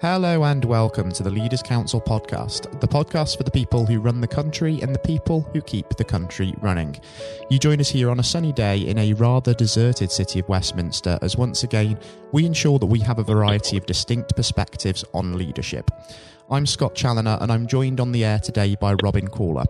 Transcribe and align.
Hello 0.00 0.42
and 0.42 0.64
welcome 0.64 1.12
to 1.12 1.22
the 1.22 1.30
Leaders 1.30 1.62
Council 1.62 2.00
podcast, 2.00 2.80
the 2.80 2.88
podcast 2.88 3.36
for 3.36 3.44
the 3.44 3.50
people 3.50 3.86
who 3.86 4.00
run 4.00 4.20
the 4.20 4.26
country 4.26 4.80
and 4.82 4.94
the 4.94 4.98
people 4.98 5.42
who 5.52 5.62
keep 5.62 5.88
the 5.90 6.04
country 6.04 6.52
running. 6.60 6.96
You 7.48 7.58
join 7.58 7.80
us 7.80 7.88
here 7.88 8.10
on 8.10 8.18
a 8.18 8.24
sunny 8.24 8.52
day 8.52 8.78
in 8.78 8.98
a 8.98 9.12
rather 9.14 9.54
deserted 9.54 10.10
city 10.10 10.40
of 10.40 10.48
Westminster 10.48 11.18
as 11.22 11.36
once 11.36 11.62
again 11.62 11.98
we 12.32 12.44
ensure 12.44 12.78
that 12.80 12.86
we 12.86 12.98
have 13.00 13.18
a 13.18 13.24
variety 13.24 13.78
of 13.78 13.86
distinct 13.86 14.34
perspectives 14.36 15.04
on 15.14 15.38
leadership. 15.38 15.90
I'm 16.50 16.66
Scott 16.66 16.94
Challoner 16.94 17.38
and 17.40 17.50
I'm 17.50 17.66
joined 17.66 18.00
on 18.00 18.12
the 18.12 18.24
air 18.24 18.40
today 18.40 18.76
by 18.78 18.94
Robin 19.02 19.28
Caller. 19.28 19.64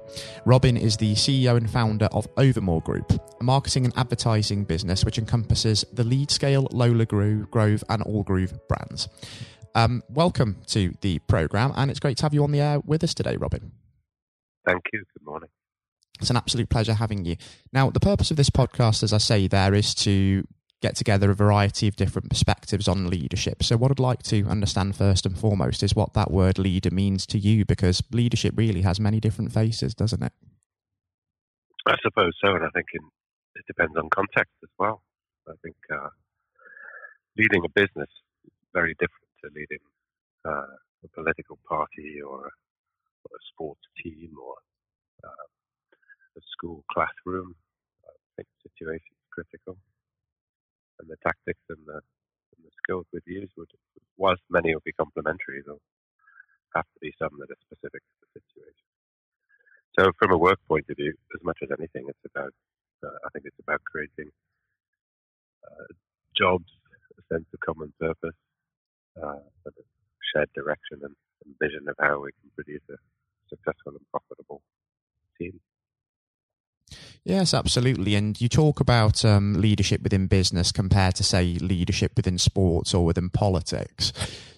Robin 0.47 0.77
is 0.77 0.97
the 0.97 1.15
CEO 1.15 1.57
and 1.57 1.71
founder 1.71 2.07
of 2.07 2.27
Overmore 2.35 2.83
Group, 2.83 3.13
a 3.41 3.45
marketing 3.45 3.85
and 3.85 3.97
advertising 3.97 4.65
business 4.65 5.05
which 5.05 5.19
encompasses 5.19 5.85
the 5.93 6.03
Leadscale, 6.03 6.67
Lola 6.73 7.05
Grove, 7.07 7.85
and 7.89 8.03
Allgroove 8.03 8.59
brands. 8.67 9.09
Um, 9.77 10.05
welcome 10.09 10.59
to 10.69 10.95
the 11.01 11.19
program, 11.21 11.73
and 11.75 11.91
it's 11.91 11.99
great 11.99 12.17
to 12.19 12.23
have 12.23 12.33
you 12.33 12.45
on 12.45 12.53
the 12.53 12.61
air 12.61 12.79
with 12.85 13.03
us 13.03 13.13
today, 13.13 13.37
Robin. 13.37 13.73
Thank 14.65 14.83
you. 14.93 15.03
Good 15.19 15.27
morning. 15.27 15.49
It's 16.21 16.31
an 16.31 16.37
absolute 16.37 16.71
pleasure 16.71 16.95
having 16.95 17.25
you. 17.25 17.37
Now, 17.73 17.91
the 17.91 17.99
purpose 17.99 18.31
of 18.31 18.37
this 18.37 18.51
podcast, 18.51 19.03
as 19.03 19.13
I 19.13 19.19
say, 19.19 19.49
there 19.49 19.75
is 19.75 19.93
to 19.97 20.47
get 20.81 20.95
together 20.95 21.29
a 21.31 21.35
variety 21.35 21.89
of 21.89 21.97
different 21.97 22.29
perspectives 22.29 22.87
on 22.87 23.11
leadership. 23.11 23.65
So, 23.65 23.77
what 23.77 23.91
I'd 23.91 23.99
like 23.99 24.23
to 24.25 24.47
understand 24.47 24.95
first 24.95 25.27
and 25.27 25.37
foremost 25.37 25.83
is 25.83 25.97
what 25.97 26.15
that 26.15 26.31
word 26.31 26.57
leader 26.57 26.91
means 26.93 27.27
to 27.27 27.39
you, 27.39 27.65
because 27.65 28.01
leadership 28.13 28.55
really 28.57 28.83
has 28.83 29.01
many 29.01 29.19
different 29.19 29.53
faces, 29.53 29.93
doesn't 29.93 30.23
it? 30.23 30.33
I 31.87 31.97
suppose 32.01 32.33
so, 32.43 32.55
and 32.55 32.65
I 32.65 32.69
think 32.73 32.87
in, 32.95 33.03
it 33.57 33.65
depends 33.67 33.97
on 33.97 34.09
context 34.09 34.55
as 34.63 34.71
well. 34.79 35.03
I 35.49 35.55
think 35.63 35.77
uh, 35.93 36.11
leading 37.37 37.65
a 37.65 37.69
business 37.69 38.09
is 38.47 38.53
very 38.73 38.95
different 38.95 39.24
to 39.45 39.53
leading 39.53 39.85
uh, 40.49 40.77
a 41.05 41.09
political 41.13 41.59
party 41.69 42.21
or 42.25 42.49
a, 42.49 42.53
or 43.29 43.33
a 43.37 43.43
sports 43.53 43.85
team 44.01 44.33
or 44.41 44.57
uh, 45.25 45.47
a 46.37 46.43
school 46.57 46.85
classroom. 46.89 47.55
I 48.09 48.17
think 48.37 48.49
the 48.49 48.71
situation 48.73 49.13
is 49.13 49.29
critical, 49.31 49.77
and 51.01 51.09
the 51.09 51.21
tactics 51.23 51.61
and 51.69 51.85
the, 51.87 52.01
and 52.01 52.61
the 52.65 52.73
skills 52.83 53.05
we'd 53.13 53.27
use 53.27 53.51
would, 53.57 53.69
whilst 54.17 54.43
many 54.49 54.75
will 54.75 54.85
be 54.85 54.97
complementary, 54.97 55.61
there'll 55.65 55.85
have 56.75 56.89
to 56.89 57.01
be 57.01 57.13
some 57.21 57.37
that 57.39 57.53
are 57.53 57.63
specific 57.69 58.01
to 58.01 58.15
the 58.25 58.41
situation. 58.41 58.89
So, 59.99 60.11
from 60.19 60.33
a 60.33 60.39
work 60.39 60.59
point 60.67 60.87
of 60.91 60.97
view, 60.97 61.15
as 61.37 61.43
much 61.45 61.59
as 61.63 61.71
anything, 61.71 62.07
it's 62.09 62.27
about 62.27 62.53
uh, 63.05 63.19
I 63.25 63.29
think 63.31 63.45
it's 63.45 63.61
about 63.61 63.85
creating 63.85 64.33
uh, 65.63 65.93
jobs, 66.37 66.67
a 67.19 67.23
sense 67.33 67.47
of 67.53 67.61
common 67.61 67.93
purpose, 68.01 68.35
uh, 69.23 69.37
shared 70.35 70.51
direction 70.55 71.01
and, 71.03 71.15
and 71.45 71.55
vision 71.61 71.89
of 71.89 71.97
how 71.99 72.21
we 72.21 72.31
can 72.33 72.51
produce 72.55 72.83
a 72.91 72.97
successful 73.49 73.93
and 73.93 74.07
profitable 74.11 74.63
team. 75.39 75.61
Yes, 77.25 77.55
absolutely. 77.55 78.15
And 78.15 78.39
you 78.41 78.49
talk 78.49 78.81
about 78.81 79.25
um, 79.25 79.55
leadership 79.55 80.03
within 80.03 80.27
business 80.27 80.73
compared 80.73 81.15
to, 81.17 81.25
say, 81.25 81.55
leadership 81.55 82.13
within 82.17 82.37
sports 82.37 82.93
or 82.93 83.05
within 83.05 83.31
politics. 83.31 84.13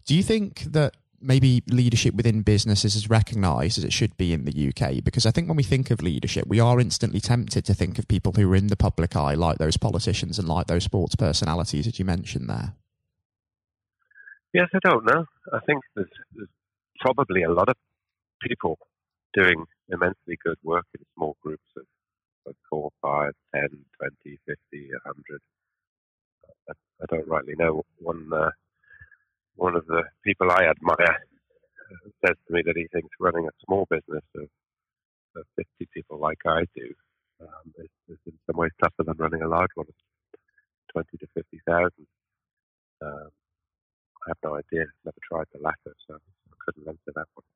Do 0.04 0.16
you 0.16 0.22
think 0.22 0.60
that 0.72 0.96
maybe 1.20 1.62
leadership 1.68 2.14
within 2.14 2.42
business 2.42 2.84
is 2.84 2.96
as 2.96 3.08
recognised 3.08 3.78
as 3.78 3.84
it 3.84 3.92
should 3.92 4.16
be 4.16 4.32
in 4.32 4.44
the 4.44 4.68
UK? 4.68 5.04
Because 5.04 5.26
I 5.26 5.30
think 5.30 5.46
when 5.46 5.56
we 5.56 5.62
think 5.62 5.90
of 5.92 6.02
leadership, 6.02 6.46
we 6.48 6.58
are 6.58 6.80
instantly 6.80 7.20
tempted 7.20 7.64
to 7.66 7.74
think 7.74 7.98
of 7.98 8.08
people 8.08 8.32
who 8.32 8.50
are 8.50 8.56
in 8.56 8.66
the 8.66 8.76
public 8.76 9.14
eye, 9.14 9.34
like 9.34 9.58
those 9.58 9.76
politicians 9.76 10.38
and 10.38 10.48
like 10.48 10.66
those 10.66 10.84
sports 10.84 11.14
personalities 11.14 11.86
that 11.86 12.00
you 12.00 12.04
mentioned 12.04 12.50
there. 12.50 12.74
Yes, 14.56 14.68
I 14.74 14.80
don't 14.88 15.06
know. 15.06 15.26
I 15.54 15.60
think 15.66 15.82
there's, 15.96 16.08
there's 16.34 16.48
probably 17.00 17.44
a 17.44 17.52
lot 17.52 17.68
of 17.68 17.76
people 18.42 18.78
doing 19.34 19.64
immensely 19.90 20.38
good 20.44 20.58
work 20.64 20.86
in 20.98 21.04
small 21.16 21.36
groups 21.42 21.68
of, 21.76 21.84
of 22.48 22.56
4, 22.70 22.90
5, 23.02 23.32
10, 23.54 23.62
20, 23.98 24.38
50, 24.46 24.56
100. 25.04 25.40
I, 26.70 26.72
I 27.02 27.06
don't 27.10 27.28
rightly 27.28 27.54
know. 27.58 27.82
One, 27.98 28.30
uh, 28.32 28.50
one 29.56 29.76
of 29.76 29.86
the 29.86 30.04
people 30.24 30.50
I 30.50 30.64
admire 30.66 31.18
says 32.26 32.36
to 32.48 32.54
me 32.54 32.62
that 32.66 32.76
he 32.76 32.86
thinks 32.92 33.10
running 33.20 33.46
a 33.46 33.64
small 33.66 33.86
business 33.90 34.24
of, 34.36 34.48
of 35.36 35.44
50 35.56 35.88
people 35.94 36.18
like 36.18 36.38
I 36.46 36.62
do 36.76 36.88
um, 37.42 37.74
is, 37.78 37.90
is, 38.08 38.18
in 38.26 38.34
some 38.46 38.58
ways 38.58 38.72
tougher 38.82 39.04
than 39.06 39.16
running 39.18 39.42
a 39.42 39.48
large 39.48 39.70
one 39.74 39.86
of 39.88 39.94
20 40.92 41.18
to 41.18 41.26
50,000. 41.34 41.90
Um, 43.02 43.30
I 44.26 44.30
have 44.30 44.42
no 44.44 44.56
idea. 44.56 44.86
Never 45.04 45.18
tried 45.28 45.46
the 45.54 45.60
latter, 45.62 45.94
so 46.08 46.14
I 46.16 46.56
couldn't 46.66 46.88
answer 46.88 47.12
that 47.16 47.28
one. 47.34 47.48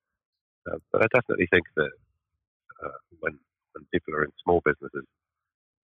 Uh, 0.70 0.78
but 0.92 1.02
I 1.02 1.06
definitely 1.14 1.48
think 1.50 1.66
that 1.76 1.92
uh, 2.84 2.98
when 3.20 3.38
when 3.74 3.84
people 3.92 4.14
are 4.14 4.24
in 4.24 4.32
small 4.44 4.62
businesses, 4.64 5.06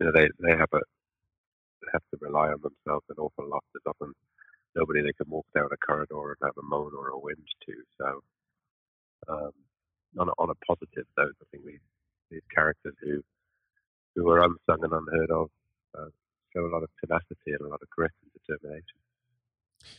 you 0.00 0.06
know, 0.06 0.12
they 0.12 0.28
they 0.40 0.56
have 0.56 0.72
a 0.74 0.82
they 1.82 1.90
have 1.92 2.04
to 2.12 2.18
rely 2.20 2.48
on 2.48 2.60
themselves 2.62 3.06
an 3.10 3.16
awful 3.18 3.48
lot. 3.48 3.64
There's 3.74 3.86
often 3.88 4.14
nobody 4.76 5.02
they 5.02 5.14
can 5.14 5.30
walk 5.30 5.46
down 5.54 5.70
a 5.72 5.78
corridor 5.86 6.36
and 6.36 6.42
have 6.48 6.58
a 6.58 6.66
moan 6.66 6.92
or 6.96 7.10
a 7.10 7.20
whinge 7.20 7.52
to. 7.66 7.74
So, 7.98 8.08
um, 9.28 9.52
on 10.18 10.28
a, 10.28 10.32
on 10.38 10.50
a 10.50 10.58
positive 10.66 11.06
note, 11.18 11.36
I 11.42 11.46
think 11.52 11.66
these 11.66 11.86
these 12.30 12.46
characters 12.54 12.94
who 13.02 13.22
who 14.16 14.30
are 14.30 14.44
unsung 14.44 14.84
and 14.84 14.92
unheard 14.94 15.30
of 15.32 15.50
uh, 15.98 16.10
show 16.54 16.66
a 16.66 16.72
lot 16.72 16.84
of 16.84 16.90
tenacity 17.04 17.52
and 17.52 17.62
a 17.62 17.68
lot 17.68 17.82
of 17.82 17.90
grit 17.90 18.12
and 18.22 18.32
determination. 18.34 18.98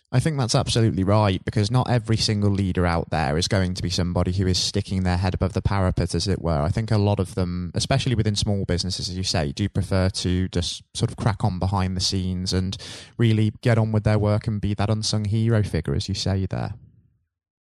I 0.09 0.21
think 0.21 0.37
that's 0.37 0.55
absolutely 0.55 1.03
right 1.03 1.43
because 1.43 1.69
not 1.69 1.89
every 1.89 2.15
single 2.15 2.49
leader 2.49 2.85
out 2.85 3.09
there 3.09 3.37
is 3.37 3.49
going 3.49 3.73
to 3.73 3.83
be 3.83 3.89
somebody 3.89 4.31
who 4.31 4.47
is 4.47 4.57
sticking 4.57 5.03
their 5.03 5.17
head 5.17 5.33
above 5.33 5.51
the 5.51 5.61
parapet, 5.61 6.15
as 6.15 6.29
it 6.29 6.41
were. 6.41 6.61
I 6.61 6.69
think 6.69 6.91
a 6.91 6.97
lot 6.97 7.19
of 7.19 7.35
them, 7.35 7.71
especially 7.75 8.15
within 8.15 8.37
small 8.37 8.63
businesses, 8.63 9.09
as 9.09 9.17
you 9.17 9.23
say, 9.23 9.51
do 9.51 9.67
prefer 9.67 10.09
to 10.09 10.47
just 10.47 10.83
sort 10.93 11.11
of 11.11 11.17
crack 11.17 11.43
on 11.43 11.59
behind 11.59 11.97
the 11.97 12.01
scenes 12.01 12.53
and 12.53 12.77
really 13.17 13.51
get 13.61 13.77
on 13.77 13.91
with 13.91 14.05
their 14.05 14.17
work 14.17 14.47
and 14.47 14.61
be 14.61 14.73
that 14.75 14.89
unsung 14.89 15.25
hero 15.25 15.61
figure, 15.61 15.93
as 15.93 16.07
you 16.07 16.15
say 16.15 16.45
there. 16.45 16.75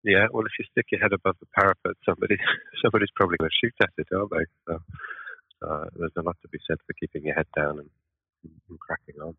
Yeah, 0.04 0.28
well, 0.32 0.46
if 0.46 0.54
you 0.58 0.66
stick 0.72 0.86
your 0.92 1.02
head 1.02 1.12
above 1.12 1.36
the 1.42 1.48
parapet, 1.60 1.98
somebody 2.06 2.38
somebody's 2.82 3.12
probably 3.16 3.36
going 3.38 3.50
to 3.50 3.68
shoot 3.68 3.74
at 3.82 3.90
it, 3.98 4.08
aren't 4.16 4.32
they? 4.32 4.46
So 4.66 4.80
uh, 5.68 5.86
there's 5.98 6.12
a 6.18 6.22
lot 6.22 6.38
to 6.42 6.48
be 6.48 6.60
said 6.66 6.78
for 6.88 6.94
keeping 6.94 7.26
your 7.26 7.36
head 7.36 7.48
down 7.54 7.80
and, 7.80 7.90
and 8.70 8.80
cracking 8.80 9.22
on. 9.22 9.36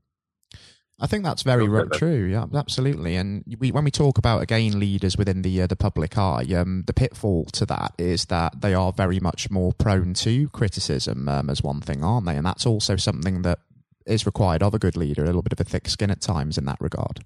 I 1.00 1.06
think 1.06 1.24
that's 1.24 1.42
very 1.42 1.66
true. 1.92 2.26
Yeah, 2.26 2.44
absolutely. 2.54 3.16
And 3.16 3.42
we, 3.58 3.72
when 3.72 3.84
we 3.84 3.90
talk 3.90 4.18
about 4.18 4.42
again 4.42 4.78
leaders 4.78 5.16
within 5.16 5.40
the 5.40 5.62
uh, 5.62 5.66
the 5.66 5.76
public 5.76 6.18
eye, 6.18 6.44
um, 6.54 6.84
the 6.86 6.92
pitfall 6.92 7.46
to 7.52 7.64
that 7.66 7.94
is 7.98 8.26
that 8.26 8.60
they 8.60 8.74
are 8.74 8.92
very 8.92 9.18
much 9.18 9.50
more 9.50 9.72
prone 9.72 10.12
to 10.14 10.48
criticism 10.50 11.28
um, 11.28 11.48
as 11.48 11.62
one 11.62 11.80
thing, 11.80 12.04
aren't 12.04 12.26
they? 12.26 12.36
And 12.36 12.44
that's 12.44 12.66
also 12.66 12.96
something 12.96 13.42
that 13.42 13.60
is 14.06 14.26
required 14.26 14.62
of 14.62 14.74
a 14.74 14.78
good 14.78 14.96
leader, 14.96 15.22
a 15.22 15.26
little 15.26 15.42
bit 15.42 15.52
of 15.52 15.60
a 15.60 15.64
thick 15.64 15.88
skin 15.88 16.10
at 16.10 16.20
times 16.20 16.58
in 16.58 16.66
that 16.66 16.80
regard. 16.80 17.24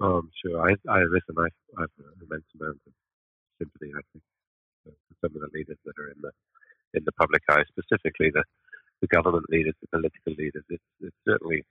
Oh, 0.00 0.18
I'm 0.18 0.30
sure. 0.44 0.60
I, 0.60 0.74
I 0.88 1.00
listen. 1.10 1.34
I, 1.36 1.48
I 1.76 1.80
have 1.82 1.90
an 1.98 2.26
immense 2.26 2.46
amount 2.58 2.80
of 2.86 2.92
sympathy. 3.58 3.90
I 3.90 4.00
think 4.12 4.24
for 4.84 4.92
some 5.20 5.34
of 5.34 5.42
the 5.42 5.58
leaders 5.58 5.78
that 5.84 5.98
are 5.98 6.08
in 6.08 6.22
the 6.22 6.30
in 6.94 7.02
the 7.04 7.12
public 7.12 7.42
eye, 7.50 7.64
specifically 7.68 8.30
the 8.32 8.44
the 9.00 9.08
government 9.08 9.46
leaders, 9.48 9.74
the 9.80 9.88
political 9.88 10.34
leaders. 10.38 10.64
It's, 10.68 10.84
it's 11.00 11.16
certainly 11.26 11.64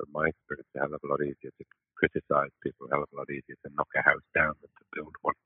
from 0.00 0.08
my 0.16 0.32
experience, 0.32 0.68
a 0.76 0.80
hell 0.80 0.96
of 0.96 1.04
a 1.04 1.08
lot 1.12 1.20
easier 1.20 1.52
to 1.52 1.64
criticize 1.92 2.48
people, 2.64 2.88
a 2.88 2.96
hell 2.96 3.04
of 3.04 3.12
a 3.12 3.16
lot 3.20 3.28
easier 3.28 3.60
to 3.60 3.72
knock 3.76 3.92
a 3.96 4.00
house 4.00 4.24
down 4.32 4.56
than 4.64 4.72
to 4.72 4.84
build 4.96 5.12
one. 5.20 5.36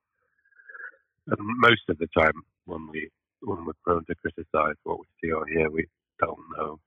And 1.27 1.43
most 1.59 1.83
of 1.91 1.99
the 1.99 2.07
time, 2.15 2.39
when 2.67 2.87
we 2.87 3.11
when 3.43 3.67
we're 3.67 3.83
prone 3.83 4.07
to 4.07 4.15
criticize 4.15 4.79
what 4.85 5.01
we 5.01 5.07
see 5.19 5.33
or 5.33 5.45
hear, 5.47 5.69
we 5.71 5.87
don't 6.21 6.39
know 6.57 6.79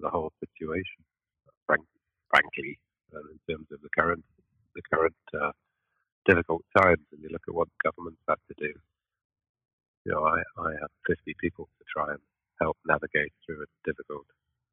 the 0.00 0.08
whole 0.08 0.32
situation. 0.40 1.04
Frank, 1.66 1.84
frankly, 2.30 2.78
uh, 3.14 3.20
in 3.20 3.38
terms 3.48 3.68
of 3.70 3.80
the 3.82 3.92
current 3.92 4.24
the 4.74 4.82
current 4.88 5.20
uh, 5.36 5.52
difficult 6.24 6.62
times, 6.78 7.04
and 7.12 7.20
you 7.22 7.28
look 7.30 7.44
at 7.46 7.54
what 7.54 7.68
the 7.68 7.90
governments 7.90 8.22
have 8.28 8.40
to 8.48 8.54
do. 8.56 8.72
You 10.06 10.12
know, 10.12 10.24
I, 10.24 10.40
I 10.56 10.70
have 10.80 10.90
50 11.06 11.34
people 11.40 11.68
to 11.78 11.84
try 11.92 12.08
and 12.10 12.22
help 12.60 12.78
navigate 12.86 13.32
through 13.44 13.62
a 13.62 13.68
difficult 13.84 14.24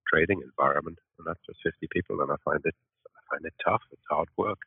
trading 0.08 0.42
environment, 0.42 1.00
and 1.20 1.28
that's 1.28 1.44
just 1.46 1.60
50 1.64 1.88
people, 1.92 2.22
and 2.22 2.32
I 2.32 2.40
find 2.44 2.62
it 2.66 2.76
I 3.08 3.22
find 3.36 3.46
it 3.46 3.54
tough. 3.64 3.84
It's 3.92 4.10
hard 4.10 4.30
work 4.38 4.60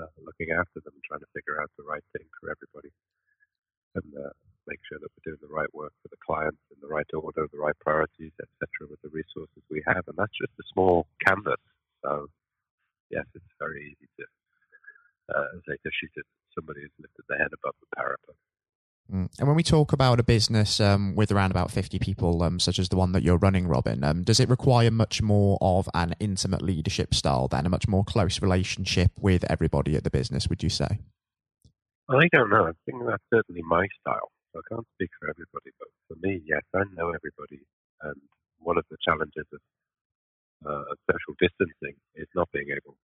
uh, 0.00 0.12
looking 0.20 0.52
after 0.52 0.80
them, 0.84 0.94
trying 1.04 1.24
to 1.24 1.32
figure 1.34 1.60
out 1.60 1.70
the 1.76 1.84
right 1.84 2.04
thing 2.12 2.26
for 2.40 2.52
everybody, 2.52 2.92
and 3.96 4.08
uh, 4.16 4.34
make 4.66 4.80
sure 4.88 4.98
that 5.00 5.10
we're 5.12 5.32
doing 5.32 5.42
the 5.42 5.52
right 5.52 5.72
work 5.74 5.92
for 6.02 6.08
the 6.08 6.20
clients 6.24 6.60
in 6.70 6.78
the 6.80 6.88
right 6.88 7.08
order, 7.14 7.46
the 7.50 7.58
right 7.58 7.76
priorities, 7.80 8.32
etc., 8.38 8.88
with 8.88 9.00
the 9.02 9.10
resources 9.10 9.62
we 9.70 9.82
have, 9.86 10.04
and 10.06 10.16
that's 10.16 10.36
just 10.38 10.52
a 10.60 10.66
small 10.72 11.06
canvas. 11.26 11.60
So, 12.04 12.26
yes, 13.10 13.26
it's 13.34 13.54
very 13.58 13.94
easy 13.94 14.08
to 14.18 14.24
uh, 15.34 15.48
say 15.68 15.76
to 15.82 15.90
shoot 15.92 16.12
at 16.18 16.28
somebody 16.54 16.82
who's 16.82 16.98
lifted 17.00 17.24
their 17.28 17.38
head 17.38 17.54
above 17.54 17.74
the 17.80 17.90
parapet. 17.96 18.36
Mm. 19.10 19.28
And 19.38 19.48
when 19.48 19.56
we 19.56 19.62
talk 19.62 19.92
about 19.92 20.20
a 20.20 20.22
business 20.22 20.80
um, 20.80 21.14
with 21.14 21.32
around 21.32 21.50
about 21.50 21.70
50 21.70 21.98
people, 21.98 22.42
um, 22.42 22.60
such 22.60 22.78
as 22.78 22.88
the 22.88 22.96
one 22.96 23.12
that 23.12 23.22
you're 23.22 23.38
running, 23.38 23.66
Robin, 23.66 24.04
um, 24.04 24.22
does 24.22 24.40
it 24.40 24.48
require 24.48 24.90
much 24.90 25.20
more 25.20 25.58
of 25.60 25.88
an 25.94 26.14
intimate 26.20 26.62
leadership 26.62 27.14
style 27.14 27.48
than 27.48 27.66
a 27.66 27.68
much 27.68 27.88
more 27.88 28.04
close 28.04 28.40
relationship 28.40 29.10
with 29.20 29.44
everybody 29.50 29.96
at 29.96 30.04
the 30.04 30.10
business, 30.10 30.48
would 30.48 30.62
you 30.62 30.70
say? 30.70 30.98
I 32.08 32.28
don't 32.32 32.50
know. 32.50 32.66
I 32.66 32.72
think 32.84 33.04
that's 33.06 33.22
certainly 33.32 33.62
my 33.62 33.86
style. 34.00 34.30
I 34.56 34.60
can't 34.68 34.86
speak 34.94 35.10
for 35.18 35.30
everybody, 35.30 35.72
but 35.78 35.88
for 36.08 36.16
me, 36.20 36.42
yes, 36.44 36.62
I 36.74 36.84
know 36.94 37.08
everybody. 37.08 37.64
And 38.02 38.20
one 38.58 38.76
of 38.76 38.84
the 38.90 38.96
challenges 39.04 39.46
of, 39.52 39.60
uh, 40.66 40.94
social 41.10 41.34
distancing 41.40 41.96
is 42.14 42.28
not 42.34 42.48
being 42.52 42.68
able 42.70 42.94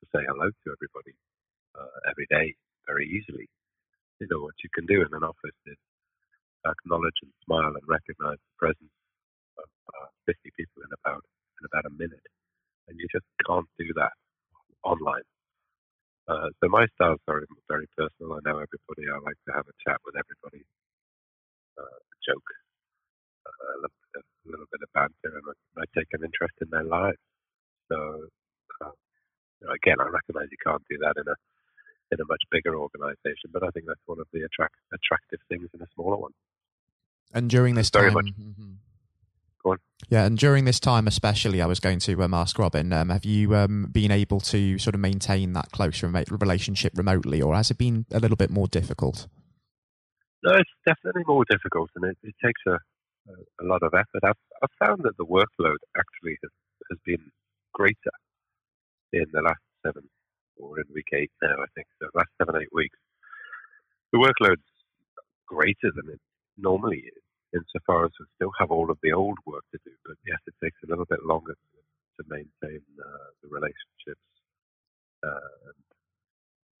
to 0.00 0.04
say 0.10 0.24
hello 0.26 0.50
to 0.50 0.66
everybody 0.72 1.14
uh, 1.78 2.10
every 2.10 2.26
day 2.30 2.54
very 2.86 3.06
easily. 3.06 3.48
You 4.20 4.28
know, 4.30 4.40
what 4.46 4.56
you 4.64 4.70
can 4.74 4.86
do 4.86 5.02
in 5.02 5.10
an 5.12 5.24
office 5.24 5.58
is 5.66 5.78
acknowledge 6.66 7.18
and 7.22 7.32
smile 7.44 7.72
and 7.74 7.84
recognize 7.88 8.38
the 8.40 8.54
presence 8.58 8.94
of 9.58 9.68
uh, 9.94 10.08
50 10.26 10.50
people 10.56 10.82
in 10.84 10.92
about 11.04 11.22
in 11.60 11.64
about 11.70 11.86
a 11.88 11.94
minute, 11.96 12.26
and 12.88 12.98
you 12.98 13.06
just 13.12 13.26
can't 13.46 13.68
do 13.78 13.88
that 13.96 14.14
online. 14.84 15.26
Uh, 16.28 16.48
so 16.62 16.68
my 16.72 16.86
style 16.96 17.14
is 17.20 17.24
very, 17.28 17.44
very 17.68 17.88
personal. 17.96 18.34
I 18.38 18.42
know 18.48 18.58
everybody. 18.62 19.04
I 19.12 19.18
like 19.20 19.40
to 19.48 19.52
have 19.54 19.66
a 19.68 19.76
chat 19.84 20.00
with 20.08 20.16
everybody, 20.16 20.64
uh, 21.78 22.00
joke, 22.24 22.50
uh, 23.46 23.74
a, 23.74 23.78
little 23.84 24.02
a 24.18 24.48
little 24.48 24.68
bit 24.72 24.82
of 24.84 24.90
banter, 24.94 25.32
and 25.36 25.46
I, 25.50 25.82
I 25.82 25.86
take 25.96 26.08
an 26.12 26.24
interest 26.24 26.56
in 26.62 26.70
their 26.72 26.84
lives. 26.88 27.20
So 27.90 27.98
uh, 28.84 28.94
again, 29.74 29.98
I 30.00 30.08
recognise 30.10 30.48
you 30.50 30.60
can't 30.64 30.84
do 30.90 30.98
that 31.04 31.16
in 31.20 31.26
a 31.28 31.36
in 32.12 32.20
a 32.20 32.24
much 32.28 32.42
bigger 32.50 32.76
organisation, 32.76 33.50
but 33.52 33.62
I 33.62 33.68
think 33.70 33.86
that's 33.86 34.00
one 34.06 34.20
of 34.20 34.26
the 34.32 34.42
attract, 34.42 34.76
attractive 34.92 35.40
things 35.48 35.68
in 35.74 35.80
a 35.80 35.86
smaller 35.94 36.16
one. 36.16 36.32
And 37.32 37.50
during 37.50 37.74
this 37.74 37.90
very 37.90 38.06
time, 38.10 38.14
much. 38.14 38.26
Mhm. 38.38 38.76
Go 39.62 39.70
on. 39.72 39.78
yeah, 40.10 40.26
and 40.26 40.36
during 40.36 40.66
this 40.66 40.78
time 40.78 41.06
especially, 41.06 41.62
I 41.62 41.66
was 41.66 41.80
going 41.80 41.98
to 42.00 42.22
um, 42.22 42.34
ask 42.34 42.58
Robin, 42.58 42.92
um, 42.92 43.08
have 43.08 43.24
you 43.24 43.56
um, 43.56 43.88
been 43.90 44.10
able 44.10 44.38
to 44.40 44.78
sort 44.78 44.94
of 44.94 45.00
maintain 45.00 45.54
that 45.54 45.72
close 45.72 46.02
relationship 46.02 46.92
remotely, 46.96 47.40
or 47.40 47.54
has 47.54 47.70
it 47.70 47.78
been 47.78 48.04
a 48.12 48.20
little 48.20 48.36
bit 48.36 48.50
more 48.50 48.68
difficult? 48.68 49.26
No, 50.42 50.52
it's 50.52 50.70
definitely 50.84 51.22
more 51.26 51.46
difficult, 51.48 51.88
and 51.96 52.04
it, 52.04 52.18
it 52.22 52.34
takes 52.44 52.60
a, 52.66 52.72
a, 52.72 53.64
a 53.64 53.66
lot 53.66 53.82
of 53.82 53.94
effort. 53.94 54.22
I've, 54.22 54.36
I've 54.62 54.86
found 54.86 55.02
that 55.04 55.16
the 55.16 55.24
workload 55.24 55.80
actually 55.96 56.36
has, 56.42 56.50
has 56.90 56.98
been 57.06 57.30
greater 57.72 58.12
in 59.14 59.24
the 59.32 59.40
last 59.40 59.60
seven, 59.82 60.10
or 60.56 60.80
in 60.80 60.86
week 60.94 61.08
eight 61.12 61.30
now, 61.42 61.56
I 61.58 61.68
think, 61.74 61.86
so 62.00 62.08
last 62.14 62.30
seven, 62.38 62.60
eight 62.60 62.72
weeks. 62.72 62.98
The 64.12 64.18
workload's 64.18 64.62
greater 65.46 65.90
than 65.94 66.08
it 66.12 66.20
normally 66.56 67.04
is, 67.04 67.22
insofar 67.52 68.06
as 68.06 68.12
we 68.18 68.26
still 68.36 68.52
have 68.58 68.70
all 68.70 68.90
of 68.90 68.98
the 69.02 69.12
old 69.12 69.38
work 69.46 69.64
to 69.72 69.78
do, 69.84 69.92
but 70.06 70.16
yes, 70.26 70.38
it 70.46 70.54
takes 70.62 70.78
a 70.84 70.90
little 70.90 71.06
bit 71.06 71.24
longer 71.24 71.54
to, 71.54 71.78
to 72.18 72.28
maintain 72.28 72.82
uh, 73.00 73.28
the 73.42 73.48
relationships 73.50 74.28
uh, 75.26 75.56
and, 75.68 75.82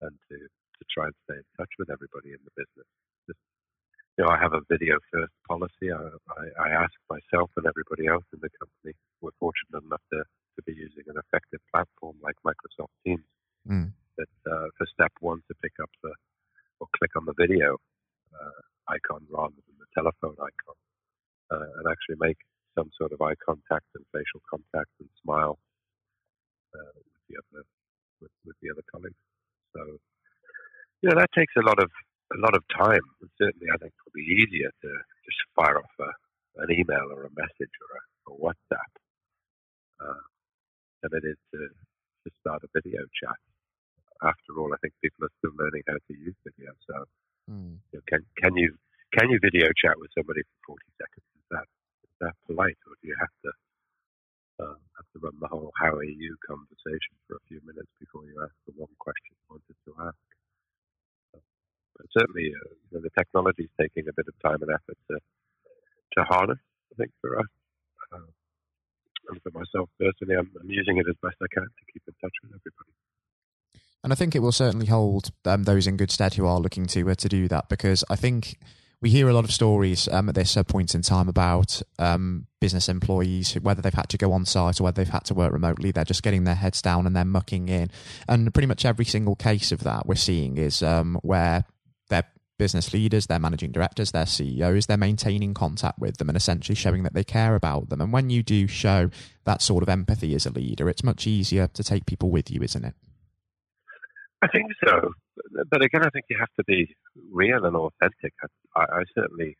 and 0.08 0.14
to, 0.30 0.36
to 0.38 0.82
try 0.94 1.06
and 1.06 1.14
stay 1.26 1.36
in 1.36 1.48
touch 1.58 1.70
with 1.78 1.90
everybody 1.90 2.30
in 2.30 2.42
the 2.44 2.54
business. 2.54 2.86
You 4.16 4.22
know, 4.24 4.30
I 4.30 4.38
have 4.38 4.54
a 4.54 4.62
video 4.70 4.94
first 5.10 5.34
policy. 5.48 5.90
I, 5.90 5.98
I, 6.38 6.44
I 6.54 6.68
ask 6.70 6.94
myself 7.10 7.50
and 7.56 7.66
everybody 7.66 8.06
else 8.06 8.22
in 8.30 8.38
the 8.38 8.50
company. 8.62 8.94
We're 9.20 9.34
fortunate 9.42 9.82
enough 9.82 10.06
to, 10.14 10.22
to 10.22 10.60
be 10.62 10.70
using 10.72 11.02
an 11.10 11.18
effective 11.18 11.58
platform 11.74 12.14
like 12.22 12.38
Microsoft 12.46 12.94
Teams. 13.04 13.26
Mm. 13.68 13.92
That 14.18 14.34
uh, 14.46 14.68
for 14.76 14.86
step 14.92 15.12
one 15.20 15.42
to 15.48 15.54
pick 15.62 15.72
up 15.82 15.90
the 16.02 16.12
or 16.80 16.86
click 16.96 17.10
on 17.16 17.24
the 17.24 17.34
video 17.38 17.78
uh, 18.34 18.60
icon 18.88 19.26
rather 19.30 19.54
than 19.54 19.76
the 19.78 19.90
telephone 19.94 20.36
icon, 20.38 20.78
uh, 21.50 21.68
and 21.78 21.86
actually 21.90 22.18
make 22.20 22.38
some 22.76 22.90
sort 22.98 23.12
of 23.12 23.20
eye 23.22 23.38
contact 23.44 23.86
and 23.94 24.04
facial 24.12 24.42
contact 24.50 24.90
and 25.00 25.08
smile 25.22 25.58
uh, 26.74 26.92
with 26.94 27.22
the 27.28 27.36
other 27.38 27.64
with, 28.20 28.34
with 28.44 28.56
the 28.62 28.70
other 28.70 28.82
colleagues. 28.90 29.22
So, 29.74 29.98
you 31.02 31.10
know, 31.10 31.16
that 31.18 31.32
takes 31.34 31.54
a 31.56 31.64
lot 31.66 31.78
of 31.82 31.90
a 32.34 32.40
lot 32.40 32.54
of 32.54 32.62
time. 32.70 33.04
And 33.20 33.30
certainly, 33.38 33.68
I 33.72 33.78
think 33.78 33.92
it'll 33.94 34.14
be 34.14 34.28
easier 34.28 34.70
to 34.70 34.90
just 35.24 35.40
fire 35.54 35.78
off 35.78 35.94
a, 36.00 36.10
an 36.62 36.70
email 36.70 37.10
or 37.10 37.24
a 37.24 37.34
message 37.34 37.74
or 37.80 37.90
a, 37.96 38.02
a 38.28 38.32
WhatsApp 38.38 38.92
uh, 40.02 40.24
than 41.02 41.10
it 41.18 41.24
is 41.26 41.38
to, 41.52 41.58
to 41.58 42.28
start 42.40 42.62
a 42.64 42.68
video 42.74 43.02
chat. 43.14 43.38
After 44.24 44.52
all, 44.58 44.72
I 44.72 44.78
think 44.82 44.94
people 45.04 45.26
are 45.26 45.34
still 45.38 45.52
learning 45.60 45.84
how 45.86 46.00
to 46.00 46.14
use 46.16 46.36
video. 46.44 46.72
So, 46.88 47.04
Mm. 47.50 47.76
you 47.92 47.98
know, 47.98 48.04
can 48.08 48.24
can 48.42 48.56
you 48.56 48.76
can 49.12 49.30
you 49.30 49.38
video 49.42 49.68
chat 49.76 49.98
with 50.00 50.10
somebody 50.16 50.42
for 50.42 50.76
40 50.78 50.84
seconds? 50.98 51.26
Is 51.36 51.46
that 51.52 51.66
is 52.08 52.16
that 52.20 52.34
polite, 52.46 52.78
or 52.88 52.94
do 53.02 53.08
you 53.08 53.16
have 53.20 53.36
to 53.44 53.50
uh, 54.64 54.78
have 54.96 55.08
to 55.12 55.18
run 55.20 55.36
the 55.40 55.48
whole 55.48 55.72
"How 55.78 55.92
are 55.92 56.04
you?" 56.04 56.36
conversation 56.46 57.14
for 57.28 57.36
a 57.36 57.44
few 57.48 57.60
minutes 57.66 57.90
before 58.00 58.24
you 58.24 58.40
ask 58.42 58.54
the 58.66 58.72
one 58.80 58.92
question 58.98 59.36
you 59.36 59.46
wanted 59.50 59.76
to 59.86 59.92
ask? 60.08 60.24
But 61.96 62.06
certainly, 62.16 62.54
uh, 62.54 62.70
you 62.90 62.90
know, 62.92 63.02
the 63.02 63.14
technology 63.18 63.64
is 63.64 63.74
taking 63.80 64.08
a 64.08 64.14
bit 64.14 64.28
of 64.28 64.34
time 64.40 64.62
and 64.62 64.72
effort 64.72 64.98
to 65.10 65.18
to 66.16 66.24
harness. 66.24 66.60
I 66.92 66.94
think 66.96 67.12
for 67.20 67.38
us, 67.38 67.50
uh, 68.12 68.30
and 69.30 69.42
for 69.42 69.50
myself 69.50 69.90
personally, 69.98 70.36
I'm, 70.36 70.50
I'm 70.60 70.70
using 70.70 70.98
it 70.98 71.08
as 71.08 71.16
best 71.22 71.36
I 71.42 71.48
can 71.52 71.64
to 71.64 71.84
keep 71.92 72.02
in 72.08 72.14
touch 72.20 72.36
with 72.42 72.52
everybody. 72.54 72.92
And 74.04 74.12
I 74.12 74.16
think 74.16 74.36
it 74.36 74.40
will 74.40 74.52
certainly 74.52 74.86
hold 74.86 75.30
um, 75.46 75.62
those 75.62 75.86
in 75.86 75.96
good 75.96 76.10
stead 76.10 76.34
who 76.34 76.46
are 76.46 76.60
looking 76.60 76.84
to 76.88 77.10
uh, 77.10 77.14
to 77.14 77.28
do 77.28 77.48
that 77.48 77.70
because 77.70 78.04
I 78.10 78.16
think 78.16 78.58
we 79.00 79.08
hear 79.08 79.30
a 79.30 79.32
lot 79.32 79.44
of 79.44 79.50
stories 79.50 80.08
um, 80.08 80.28
at 80.28 80.34
this 80.34 80.58
uh, 80.58 80.62
point 80.62 80.94
in 80.94 81.00
time 81.00 81.26
about 81.26 81.80
um, 81.98 82.46
business 82.60 82.88
employees, 82.90 83.54
whether 83.54 83.80
they've 83.80 83.94
had 83.94 84.10
to 84.10 84.18
go 84.18 84.32
on 84.32 84.44
site 84.44 84.78
or 84.78 84.84
whether 84.84 85.02
they've 85.02 85.12
had 85.12 85.24
to 85.24 85.34
work 85.34 85.54
remotely, 85.54 85.90
they're 85.90 86.04
just 86.04 86.22
getting 86.22 86.44
their 86.44 86.54
heads 86.54 86.82
down 86.82 87.06
and 87.06 87.16
they're 87.16 87.24
mucking 87.24 87.70
in. 87.70 87.90
And 88.28 88.52
pretty 88.52 88.66
much 88.66 88.84
every 88.84 89.06
single 89.06 89.36
case 89.36 89.72
of 89.72 89.84
that 89.84 90.06
we're 90.06 90.16
seeing 90.16 90.58
is 90.58 90.82
um, 90.82 91.18
where 91.22 91.64
their 92.10 92.24
business 92.58 92.92
leaders, 92.92 93.26
their 93.26 93.38
managing 93.38 93.72
directors, 93.72 94.12
their 94.12 94.26
CEOs, 94.26 94.84
they're 94.84 94.98
maintaining 94.98 95.54
contact 95.54 95.98
with 95.98 96.18
them 96.18 96.28
and 96.28 96.36
essentially 96.36 96.76
showing 96.76 97.04
that 97.04 97.14
they 97.14 97.24
care 97.24 97.54
about 97.54 97.88
them. 97.88 98.02
And 98.02 98.12
when 98.12 98.28
you 98.28 98.42
do 98.42 98.66
show 98.66 99.10
that 99.44 99.62
sort 99.62 99.82
of 99.82 99.88
empathy 99.88 100.34
as 100.34 100.44
a 100.44 100.50
leader, 100.50 100.90
it's 100.90 101.04
much 101.04 101.26
easier 101.26 101.68
to 101.68 101.82
take 101.82 102.04
people 102.04 102.30
with 102.30 102.50
you, 102.50 102.62
isn't 102.62 102.84
it? 102.84 102.94
I 104.44 104.48
think 104.48 104.70
so, 104.86 105.12
but 105.70 105.82
again, 105.82 106.04
I 106.04 106.10
think 106.10 106.26
you 106.28 106.36
have 106.38 106.52
to 106.58 106.64
be 106.64 106.94
real 107.32 107.64
and 107.64 107.76
authentic. 107.76 108.34
I, 108.76 108.82
I 108.82 109.02
certainly 109.16 109.56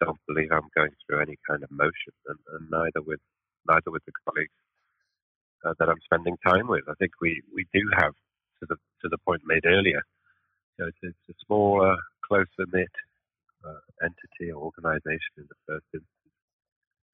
don't 0.00 0.18
believe 0.26 0.50
I'm 0.50 0.68
going 0.76 0.90
through 1.06 1.20
any 1.20 1.36
kind 1.48 1.62
of 1.62 1.70
motion, 1.70 2.14
and, 2.26 2.38
and 2.54 2.70
neither 2.70 3.02
with 3.06 3.20
neither 3.68 3.90
with 3.90 4.04
the 4.06 4.12
colleagues 4.24 4.58
uh, 5.64 5.74
that 5.78 5.88
I'm 5.88 6.02
spending 6.04 6.36
time 6.46 6.66
with. 6.68 6.84
I 6.88 6.94
think 6.98 7.12
we, 7.20 7.42
we 7.54 7.66
do 7.72 7.82
have 7.96 8.14
to 8.60 8.66
the 8.68 8.76
to 9.02 9.08
the 9.08 9.18
point 9.18 9.42
made 9.46 9.66
earlier. 9.66 10.02
It's, 10.78 10.98
it's 11.02 11.26
a 11.30 11.34
smaller, 11.46 11.96
closer 12.26 12.66
knit 12.72 12.94
uh, 13.64 13.80
entity 14.02 14.52
or 14.52 14.62
organisation 14.64 15.34
in 15.38 15.46
the 15.48 15.60
first 15.66 15.86
instance. 15.94 16.36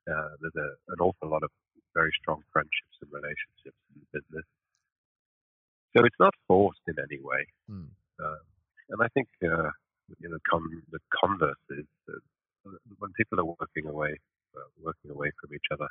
Uh, 0.09 0.35
there's 0.41 0.57
a, 0.57 0.69
an 0.93 1.01
awful 1.01 1.29
lot 1.29 1.43
of 1.43 1.51
very 1.95 2.11
strong 2.21 2.43
friendships 2.53 2.97
and 3.03 3.13
relationships 3.13 3.79
in 3.95 4.03
the 4.03 4.21
business. 4.21 4.47
So 5.97 6.05
it's 6.05 6.21
not 6.21 6.35
forced 6.49 6.81
in 6.89 6.97
any 6.99 7.21
way. 7.21 7.47
Hmm. 7.69 7.93
Uh, 8.23 8.43
and 8.91 9.03
I 9.03 9.09
think 9.15 9.29
uh, 9.45 9.71
you 10.21 10.29
know 10.29 10.39
con- 10.49 10.83
the 10.91 11.01
converse 11.13 11.65
is 11.71 11.87
that 12.07 12.23
when 12.99 13.13
people 13.17 13.41
are 13.41 13.57
working 13.61 13.87
away, 13.87 14.17
uh, 14.57 14.69
working 14.83 15.11
away 15.11 15.31
from 15.41 15.55
each 15.55 15.69
other, 15.73 15.89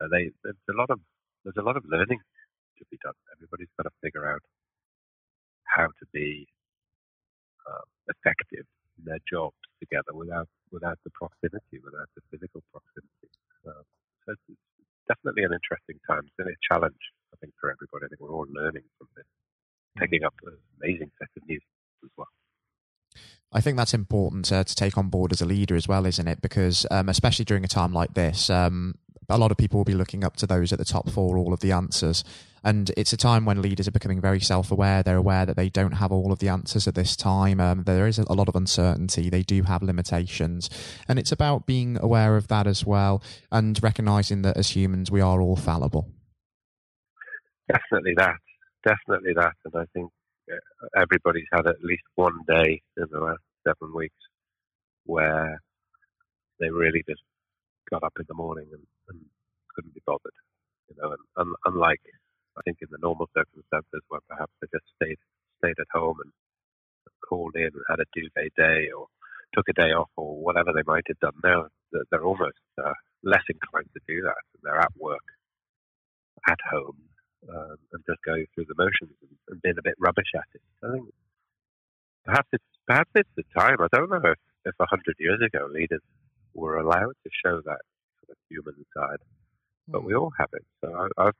uh, 0.00 0.08
they 0.10 0.30
there's 0.44 0.68
a 0.70 0.76
lot 0.76 0.90
of 0.90 1.00
there's 1.44 1.58
a 1.58 1.62
lot 1.62 1.76
of 1.76 1.84
learning 1.88 2.20
to 2.78 2.84
be 2.90 2.98
done. 3.02 3.16
Everybody's 3.36 3.72
got 3.76 3.84
to 3.84 3.94
figure 4.02 4.26
out 4.30 4.42
how 5.64 5.86
to 5.86 6.04
be 6.12 6.46
uh, 7.68 7.84
effective 8.08 8.66
in 8.98 9.04
their 9.04 9.22
jobs 9.28 9.56
together 9.80 10.12
without 10.14 10.48
without 10.72 10.98
the 11.04 11.10
proximity, 11.10 11.78
without 11.82 12.08
the 12.14 12.22
physical 12.30 12.62
proximity. 12.72 13.28
Um, 13.66 13.84
so 14.24 14.32
it's, 14.32 14.46
it's 14.48 15.04
definitely 15.08 15.44
an 15.44 15.52
interesting 15.52 15.98
time. 16.06 16.22
It's 16.26 16.38
a 16.38 16.56
challenge, 16.68 17.02
I 17.32 17.36
think, 17.40 17.54
for 17.60 17.70
everybody. 17.70 18.06
I 18.06 18.08
think 18.08 18.20
we're 18.20 18.34
all 18.34 18.46
learning 18.50 18.82
from 18.98 19.08
this, 19.16 19.26
picking 19.98 20.24
up 20.24 20.34
an 20.44 20.56
amazing 20.82 21.10
set 21.18 21.28
of 21.36 21.48
news 21.48 21.62
as 22.04 22.10
well. 22.16 22.28
I 23.52 23.60
think 23.60 23.76
that's 23.76 23.94
important 23.94 24.52
uh, 24.52 24.62
to 24.62 24.74
take 24.74 24.96
on 24.96 25.08
board 25.08 25.32
as 25.32 25.40
a 25.40 25.46
leader 25.46 25.74
as 25.74 25.88
well, 25.88 26.06
isn't 26.06 26.28
it? 26.28 26.40
Because 26.40 26.86
um, 26.90 27.08
especially 27.08 27.44
during 27.44 27.64
a 27.64 27.68
time 27.68 27.92
like 27.92 28.14
this, 28.14 28.48
um, 28.48 28.94
a 29.28 29.38
lot 29.38 29.50
of 29.50 29.56
people 29.56 29.78
will 29.78 29.84
be 29.84 29.94
looking 29.94 30.24
up 30.24 30.36
to 30.36 30.46
those 30.46 30.72
at 30.72 30.78
the 30.78 30.84
top 30.84 31.10
for 31.10 31.36
all 31.36 31.52
of 31.52 31.60
the 31.60 31.72
answers. 31.72 32.22
And 32.62 32.90
it's 32.96 33.12
a 33.12 33.16
time 33.16 33.46
when 33.46 33.62
leaders 33.62 33.88
are 33.88 33.92
becoming 33.92 34.20
very 34.20 34.40
self 34.40 34.70
aware. 34.70 35.02
They're 35.02 35.16
aware 35.16 35.46
that 35.46 35.56
they 35.56 35.68
don't 35.68 35.92
have 35.92 36.12
all 36.12 36.30
of 36.30 36.40
the 36.40 36.48
answers 36.48 36.86
at 36.86 36.94
this 36.94 37.16
time. 37.16 37.58
Um, 37.58 37.84
there 37.84 38.06
is 38.06 38.18
a 38.18 38.32
lot 38.32 38.48
of 38.48 38.56
uncertainty. 38.56 39.30
They 39.30 39.42
do 39.42 39.62
have 39.62 39.82
limitations. 39.82 40.68
And 41.08 41.18
it's 41.18 41.32
about 41.32 41.66
being 41.66 41.98
aware 42.00 42.36
of 42.36 42.48
that 42.48 42.66
as 42.66 42.84
well 42.84 43.22
and 43.50 43.82
recognizing 43.82 44.42
that 44.42 44.56
as 44.56 44.76
humans, 44.76 45.10
we 45.10 45.20
are 45.20 45.40
all 45.40 45.56
fallible. 45.56 46.08
Definitely 47.72 48.14
that. 48.18 48.36
Definitely 48.84 49.34
that. 49.34 49.54
And 49.66 49.74
I 49.76 49.86
think 49.94 50.10
uh, 50.52 50.56
everybody's 51.00 51.48
had 51.52 51.66
at 51.68 51.82
least 51.82 52.04
one 52.16 52.38
day 52.48 52.82
in 52.98 53.06
the 53.12 53.20
last 53.20 53.42
seven 53.66 53.94
weeks 53.94 54.16
where 55.06 55.60
they 56.60 56.70
really 56.70 57.02
just 57.08 57.22
got 57.90 58.04
up 58.04 58.14
in 58.18 58.26
the 58.28 58.34
morning 58.34 58.66
and, 58.72 58.82
and 59.10 59.20
couldn't 59.74 59.94
be 59.94 60.02
bothered. 60.06 60.32
You 60.90 60.96
know, 61.02 61.10
and, 61.10 61.24
and 61.48 61.56
unlike 61.66 62.00
I 62.58 62.62
think 62.64 62.78
in 62.82 62.88
the 62.90 62.98
normal 63.02 63.28
circumstances 63.36 64.02
where 64.08 64.20
perhaps 64.28 64.52
they 64.60 64.68
just 64.72 64.86
stayed 65.02 65.18
stayed 65.58 65.78
at 65.80 65.88
home 65.94 66.16
and 66.24 66.32
called 67.28 67.56
in 67.56 67.64
and 67.72 67.84
had 67.90 68.00
a 68.00 68.06
duvet 68.14 68.52
day 68.56 68.90
or 68.96 69.06
took 69.54 69.68
a 69.68 69.74
day 69.74 69.92
off 69.92 70.10
or 70.16 70.36
whatever 70.42 70.72
they 70.74 70.84
might 70.86 71.04
have 71.08 71.20
done. 71.20 71.34
Now 71.44 71.66
they're 72.10 72.24
almost 72.24 72.58
uh, 72.84 72.92
less 73.24 73.44
inclined 73.48 73.90
to 73.94 74.00
do 74.08 74.22
that. 74.22 74.42
And 74.54 74.62
they're 74.64 74.80
at 74.80 74.92
work, 74.98 75.24
at 76.48 76.58
home, 76.70 76.96
um, 77.54 77.76
and 77.92 78.02
just 78.06 78.22
going 78.24 78.46
through 78.54 78.66
the 78.68 78.78
motions 78.78 79.14
and, 79.22 79.34
and, 79.48 79.62
being 79.62 79.78
a 79.78 79.82
bit 79.82 79.94
rubbish 79.98 80.30
at 80.34 80.46
it. 80.54 80.62
I 80.84 80.92
think 80.92 81.06
perhaps 82.24 82.48
it's 82.52 82.70
perhaps 82.86 83.10
it's 83.14 83.34
the 83.36 83.44
time. 83.56 83.78
I 83.80 83.88
don't 83.92 84.10
know 84.10 84.22
if 84.24 84.38
if 84.64 84.74
a 84.78 84.86
hundred 84.86 85.16
years 85.18 85.40
ago 85.44 85.68
leaders 85.72 86.02
were 86.54 86.78
allowed 86.78 87.16
to 87.24 87.30
show 87.44 87.60
that 87.64 87.82
sort 88.20 88.30
of 88.30 88.36
human 88.48 88.84
side, 88.96 89.22
but 89.88 90.04
we 90.04 90.12
hmm. 90.12 90.20
all 90.20 90.32
have 90.38 90.50
it. 90.52 90.64
So 90.84 90.94
I, 90.94 91.26
I've 91.26 91.38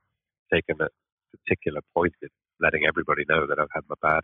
taken 0.53 0.77
a 0.81 0.89
particular 1.31 1.81
point 1.95 2.15
in 2.23 2.29
letting 2.61 2.85
everybody 2.87 3.25
know 3.29 3.47
that 3.47 3.59
I've 3.59 3.73
had 3.75 3.85
my 3.89 3.97
bad 4.03 4.23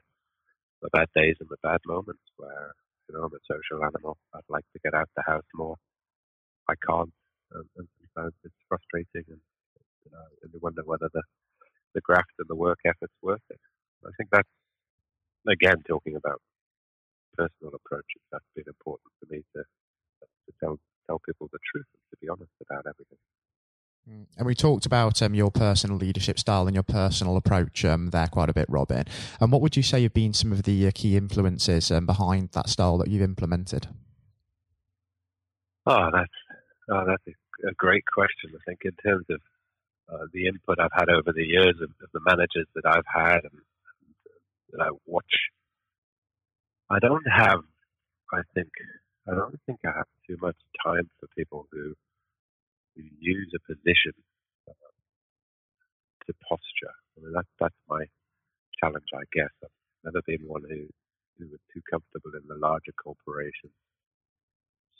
my 0.83 0.89
bad 0.93 1.09
days 1.15 1.37
and 1.41 1.49
my 1.49 1.57
bad 1.63 1.81
moments 1.87 2.23
where 2.37 2.73
you 3.09 3.17
know 3.17 3.25
I'm 3.25 3.35
a 3.35 3.43
social 3.47 3.85
animal. 3.85 4.17
I'd 4.35 4.49
like 4.49 4.65
to 4.73 4.81
get 4.83 4.95
out 4.95 5.09
the 5.17 5.23
house 5.27 5.47
more. 5.55 5.77
I 6.69 6.75
can't, 6.83 7.13
and, 7.53 7.65
and 7.77 7.87
sometimes 8.03 8.35
it's 8.43 8.63
frustrating, 8.69 9.25
and 9.31 9.41
you, 10.05 10.11
know, 10.11 10.27
and 10.43 10.51
you 10.53 10.59
wonder 10.61 10.83
whether 10.85 11.09
the 11.15 11.23
the 11.97 12.03
graft 12.03 12.37
and 12.39 12.47
the 12.49 12.55
work 12.55 12.79
effort's 12.85 13.17
worth 13.23 13.43
it. 13.51 13.59
I 14.07 14.11
think 14.17 14.29
that's 14.31 14.49
again 15.49 15.83
talking 15.89 16.15
about 16.15 16.41
personal 17.37 17.75
approaches. 17.75 18.23
That's 18.31 18.45
been 18.55 18.69
important 18.69 19.11
for 19.19 19.27
me 19.33 19.43
to 19.57 19.63
to 19.63 20.53
tell 20.61 20.79
tell 21.09 21.19
people 21.19 21.49
the 21.51 21.59
truth 21.73 21.87
and 21.95 22.05
to 22.11 22.17
be 22.21 22.29
honest 22.29 22.53
about 22.61 22.85
everything. 22.87 23.19
Mm. 24.09 24.27
And 24.37 24.47
we 24.47 24.55
talked 24.55 24.87
about 24.87 25.21
um, 25.23 25.35
your 25.35 25.51
personal 25.51 25.97
leadership 25.97 26.39
style 26.39 26.67
and 26.67 26.75
your 26.75 26.85
personal 26.85 27.37
approach 27.37 27.85
um, 27.85 28.11
there 28.11 28.29
quite 28.29 28.51
a 28.51 28.55
bit, 28.55 28.67
Robin. 28.69 29.05
And 29.41 29.51
what 29.51 29.63
would 29.63 29.77
you 29.77 29.83
say 29.83 30.03
have 30.05 30.15
been 30.15 30.33
some 30.33 30.53
of 30.53 30.63
the 30.63 30.87
uh, 30.87 30.91
key 30.95 31.17
influences 31.17 31.91
um, 31.91 32.07
behind 32.07 32.51
that 32.53 32.69
style 32.69 32.99
that 32.99 33.09
you've 33.09 33.23
implemented? 33.23 33.89
Oh, 35.87 36.11
that's 36.13 36.39
oh, 36.91 37.05
that's 37.07 37.23
a, 37.27 37.69
a, 37.69 37.73
great 37.75 38.05
question. 38.13 38.51
I 38.55 38.59
think 38.67 38.81
in 38.85 38.93
terms 39.05 39.27
of 39.31 39.41
uh, 40.13 40.27
the 40.33 40.47
input 40.47 40.79
I've 40.79 40.95
had 40.95 41.09
over 41.09 41.33
the 41.33 41.45
years 41.45 41.77
of, 41.83 41.91
of 42.03 42.11
the 42.13 42.21
managers 42.25 42.67
that 42.75 42.87
I've 42.87 43.09
had 43.13 43.43
and, 43.45 43.53
and 43.55 44.13
that 44.73 44.83
I 44.83 44.91
watch, 45.07 45.51
I 46.91 46.99
don't 47.01 47.27
have. 47.29 47.61
I 48.33 48.43
think 48.55 48.69
I 49.29 49.35
don't 49.35 49.59
think 49.67 49.81
I 49.85 49.93
have 49.97 50.11
too 50.27 50.37
much 50.41 50.57
time 50.85 51.09
for 51.21 51.29
people 51.37 51.67
who 51.73 51.95
who 52.97 53.03
use 53.19 53.53
a 53.55 53.61
position 53.67 54.15
uh, 54.69 54.73
to 56.27 56.35
posture. 56.49 56.95
I 57.17 57.23
mean, 57.23 57.33
that's 57.35 57.49
that's 57.61 57.75
my 57.89 58.05
challenge, 58.81 59.09
I 59.15 59.25
guess. 59.33 59.51
I've 59.65 59.71
never 60.05 60.23
been 60.27 60.47
one 60.47 60.63
who 60.69 60.87
who 61.39 61.51
was 61.51 61.61
too 61.75 61.83
comfortable 61.91 62.33
in 62.35 62.47
the 62.49 62.57
larger 62.57 62.93
corporations. 62.93 63.75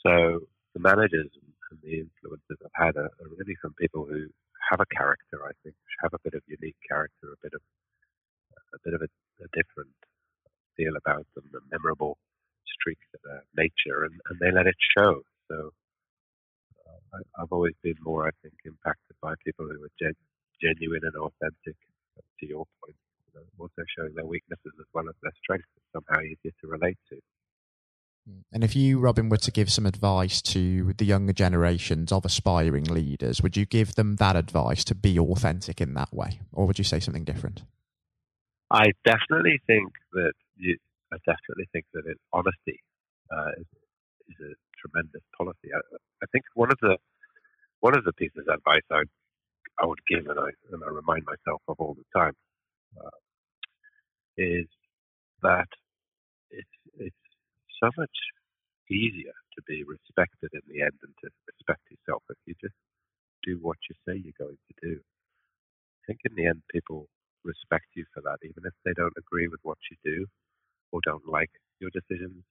So 0.03 0.47
the 0.73 0.79
managers 0.79 1.29
and 1.71 1.79
the 1.81 2.05
influences 2.05 2.57
I've 2.63 2.85
had 2.85 2.97
are, 2.97 3.05
are 3.05 3.29
really 3.37 3.55
from 3.61 3.73
people 3.73 4.05
who 4.05 4.27
have 4.69 4.79
a 4.81 4.89
character, 4.95 5.45
I 5.45 5.53
think, 5.63 5.75
have 6.01 6.13
a 6.13 6.21
bit 6.23 6.33
of 6.33 6.41
unique 6.47 6.77
character, 6.87 7.33
a 7.33 7.39
bit 7.41 7.53
of 7.53 7.61
a 8.73 8.79
bit 8.83 8.93
of 8.93 9.01
a, 9.01 9.09
a 9.43 9.47
different 9.53 9.93
feel 10.75 10.95
about 10.97 11.25
them, 11.35 11.45
a 11.55 11.61
memorable 11.71 12.17
streak 12.67 12.99
of 13.15 13.21
their 13.23 13.43
nature, 13.55 14.03
and, 14.05 14.13
and 14.29 14.39
they 14.39 14.51
let 14.51 14.67
it 14.67 14.75
show. 14.97 15.21
So 15.49 15.71
I, 17.13 17.19
have 17.39 17.51
always 17.51 17.75
been 17.83 17.97
more, 18.01 18.27
I 18.27 18.31
think, 18.41 18.55
impacted 18.65 19.15
by 19.21 19.33
people 19.45 19.65
who 19.65 19.83
are 19.83 19.95
gen, 19.99 20.13
genuine 20.61 21.01
and 21.03 21.15
authentic. 21.15 21.75
To 22.41 22.47
your 22.47 22.65
point, 22.81 22.97
you 23.25 23.31
know, 23.35 23.45
also 23.59 23.81
showing 23.97 24.13
their 24.15 24.25
weaknesses 24.25 24.73
as 24.79 24.85
well 24.93 25.09
as 25.09 25.15
their 25.21 25.33
strengths 25.41 25.69
somehow 25.93 26.21
easier 26.21 26.53
to 26.61 26.67
relate 26.67 26.97
to. 27.09 27.17
And 28.51 28.63
if 28.63 28.75
you, 28.75 28.99
Robin, 28.99 29.29
were 29.29 29.37
to 29.37 29.51
give 29.51 29.71
some 29.71 29.85
advice 29.85 30.41
to 30.43 30.93
the 30.93 31.05
younger 31.05 31.33
generations 31.33 32.11
of 32.11 32.25
aspiring 32.25 32.85
leaders, 32.85 33.41
would 33.41 33.55
you 33.55 33.65
give 33.65 33.95
them 33.95 34.17
that 34.17 34.35
advice 34.35 34.83
to 34.85 34.95
be 34.95 35.17
authentic 35.19 35.79
in 35.79 35.93
that 35.93 36.13
way, 36.13 36.39
or 36.51 36.65
would 36.65 36.77
you 36.77 36.83
say 36.83 36.99
something 36.99 37.23
different? 37.23 37.63
I 38.71 38.91
definitely 39.05 39.59
think 39.65 39.93
that 40.13 40.33
you, 40.57 40.77
I 41.13 41.17
definitely 41.25 41.69
think 41.71 41.85
that 41.93 42.05
it, 42.05 42.17
honesty 42.33 42.81
uh, 43.31 43.51
is, 43.57 43.67
is 44.29 44.35
a 44.41 44.53
tremendous 44.81 45.23
policy. 45.37 45.69
I, 45.73 45.79
I, 46.21 46.25
think 46.31 46.43
one 46.53 46.69
of 46.71 46.77
the 46.81 46.97
one 47.79 47.97
of 47.97 48.03
the 48.03 48.13
pieces 48.13 48.45
of 48.47 48.55
advice 48.55 48.81
I 48.91 49.03
I 49.81 49.85
would 49.85 49.99
give, 50.07 50.27
and 50.27 50.39
I 50.39 50.49
and 50.73 50.83
I 50.83 50.89
remind 50.89 51.23
myself 51.25 51.61
of 51.67 51.77
all 51.79 51.95
the 51.95 52.19
time, 52.19 52.33
uh, 52.99 53.17
is 54.37 54.67
that 55.43 55.67
so 57.83 57.89
much 57.97 58.17
easier 58.91 59.33
to 59.55 59.61
be 59.67 59.83
respected 59.83 60.51
in 60.53 60.61
the 60.69 60.81
end 60.83 60.97
and 61.03 61.13
to 61.23 61.29
respect 61.47 61.81
yourself 61.91 62.23
if 62.29 62.37
you 62.45 62.55
just 62.61 62.75
do 63.43 63.59
what 63.61 63.77
you 63.89 63.95
say 64.07 64.19
you're 64.21 64.37
going 64.39 64.57
to 64.57 64.75
do. 64.81 64.99
I 64.99 65.13
think 66.07 66.21
in 66.25 66.35
the 66.35 66.47
end, 66.47 66.61
people 66.71 67.07
respect 67.43 67.87
you 67.95 68.05
for 68.13 68.21
that, 68.21 68.39
even 68.43 68.63
if 68.65 68.73
they 68.85 68.93
don't 68.93 69.13
agree 69.17 69.47
with 69.47 69.59
what 69.63 69.77
you 69.91 69.97
do 70.03 70.25
or 70.91 71.01
don't 71.05 71.27
like 71.27 71.51
your 71.79 71.91
decisions. 71.91 72.43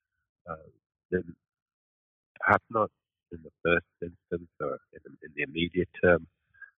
Uh, 0.49 0.69
then 1.11 1.25
perhaps 2.41 2.65
not 2.71 2.91
in 3.33 3.41
the 3.45 3.53
first 3.65 3.87
instance 4.03 4.51
or 4.61 4.79
in, 4.95 5.03
in 5.25 5.31
the 5.37 5.43
immediate 5.43 5.89
term, 6.03 6.27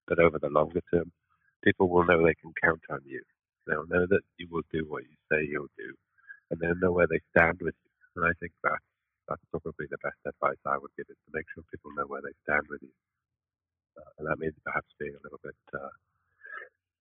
but 0.09 0.19
over 0.19 0.39
the 0.39 0.49
longer 0.51 0.83
term, 0.93 1.13
people 1.65 1.89
will 1.89 2.05
know 2.05 2.25
they 2.25 2.35
can 2.43 2.53
count 2.63 2.83
on 2.91 3.01
you. 3.07 3.23
They'll 3.67 3.87
know 3.89 4.07
that 4.09 4.23
you 4.39 4.49
will 4.51 4.63
do 4.73 4.85
what 4.89 5.05
you 5.05 5.17
say 5.31 5.47
you'll 5.51 5.73
do, 5.79 5.95
and 6.51 6.61
they'll 6.61 6.77
know 6.81 6.93
where 6.93 7.09
they 7.09 7.21
stand 7.37 7.59
with 7.63 7.75
you. 7.85 7.88
And 8.19 8.27
I 8.27 8.35
think 8.43 8.51
that 8.67 8.83
that's 9.31 9.47
probably 9.55 9.87
the 9.87 10.03
best 10.03 10.19
advice 10.27 10.59
I 10.67 10.79
would 10.79 10.91
give 10.99 11.07
is 11.07 11.21
to 11.27 11.31
make 11.31 11.47
sure 11.55 11.63
people 11.71 11.95
know 11.95 12.11
where 12.11 12.25
they 12.25 12.35
stand 12.43 12.67
with 12.67 12.83
you. 12.83 12.95
Uh, 13.95 14.11
and 14.19 14.25
that 14.27 14.43
means 14.43 14.59
perhaps 14.67 14.91
being 14.99 15.15
a 15.15 15.23
little 15.23 15.39
bit 15.43 15.59
uh, 15.71 15.95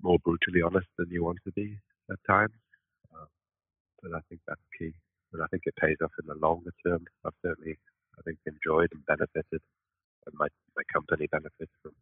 more 0.01 0.21
brutally 0.21 0.61
honest 0.61 0.87
than 0.97 1.09
you 1.09 1.25
want 1.25 1.41
to 1.45 1.51
be 1.57 1.73
at 2.11 2.21
times. 2.29 2.53
Uh, 3.09 3.25
but 4.03 4.13
I 4.13 4.21
think 4.29 4.45
that's 4.45 4.61
key. 4.77 4.93
And 5.33 5.41
I 5.41 5.47
think 5.49 5.63
it 5.65 5.75
pays 5.81 5.97
off 6.05 6.13
in 6.21 6.29
the 6.29 6.37
longer 6.37 6.71
term. 6.85 7.01
I've 7.25 7.35
certainly 7.41 7.77
I 8.17 8.21
think, 8.25 8.39
enjoyed 8.45 8.89
and 8.93 9.05
benefited, 9.05 9.61
and 10.25 10.33
my 10.33 10.47
my 10.75 10.83
company 10.91 11.27
benefits 11.29 11.71
from 11.81 11.93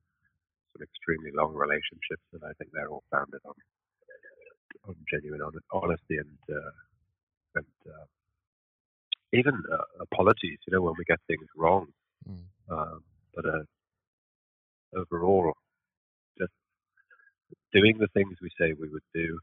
some 0.71 0.81
extremely 0.81 1.31
long 1.31 1.53
relationships, 1.53 2.23
and 2.33 2.43
I 2.43 2.53
think 2.57 2.71
they're 2.71 2.89
all 2.89 3.03
founded 3.11 3.41
on 3.45 3.55
on 4.87 4.95
genuine 5.11 5.41
honesty 5.71 6.17
and 6.17 6.39
uh, 6.49 6.75
and 7.55 7.75
uh, 7.87 8.07
even 9.35 9.61
uh, 9.71 10.01
apologies. 10.01 10.59
You 10.67 10.73
know, 10.73 10.81
when 10.81 10.95
we 10.97 11.05
get 11.05 11.19
things 11.27 11.47
wrong, 11.55 11.87
mm. 12.27 12.45
um, 12.69 13.03
but 13.33 13.45
uh, 13.45 13.63
overall, 14.95 15.53
just 16.37 16.53
doing 17.73 17.97
the 17.99 18.07
things 18.13 18.37
we 18.41 18.49
say 18.59 18.73
we 18.73 18.89
would 18.89 19.05
do 19.13 19.39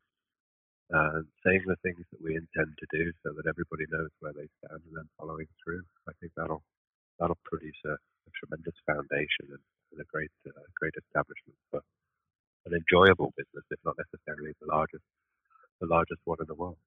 and 0.93 1.25
saying 1.45 1.65
the 1.67 1.81
things 1.81 2.05
that 2.13 2.21
we 2.21 2.37
intend 2.37 2.77
to 2.77 2.87
do 2.93 3.13
so 3.25 3.33
that 3.33 3.49
everybody 3.49 3.89
knows 3.89 4.13
where 4.21 4.37
they 4.37 4.49
stand 4.61 4.81
and 4.85 4.95
then 4.97 5.09
following 5.17 5.49
through. 5.65 5.81
I 6.09 6.13
think 6.21 6.33
that'll 6.37 6.63
that'll 7.19 7.41
produce 7.45 7.81
a, 7.87 7.97
a 7.97 8.31
tremendous 8.37 8.77
foundation 8.85 9.49
and, 9.49 9.65
and 9.93 10.01
a 10.01 10.09
great 10.13 10.33
uh, 10.47 10.69
great 10.77 10.93
establishment 11.01 11.57
for 11.71 11.81
an 12.67 12.77
enjoyable 12.77 13.33
business, 13.37 13.65
if 13.71 13.81
not 13.85 13.97
necessarily 13.97 14.53
the 14.61 14.69
largest 14.69 15.05
the 15.81 15.89
largest 15.89 16.21
one 16.25 16.39
in 16.41 16.47
the 16.47 16.55
world. 16.55 16.79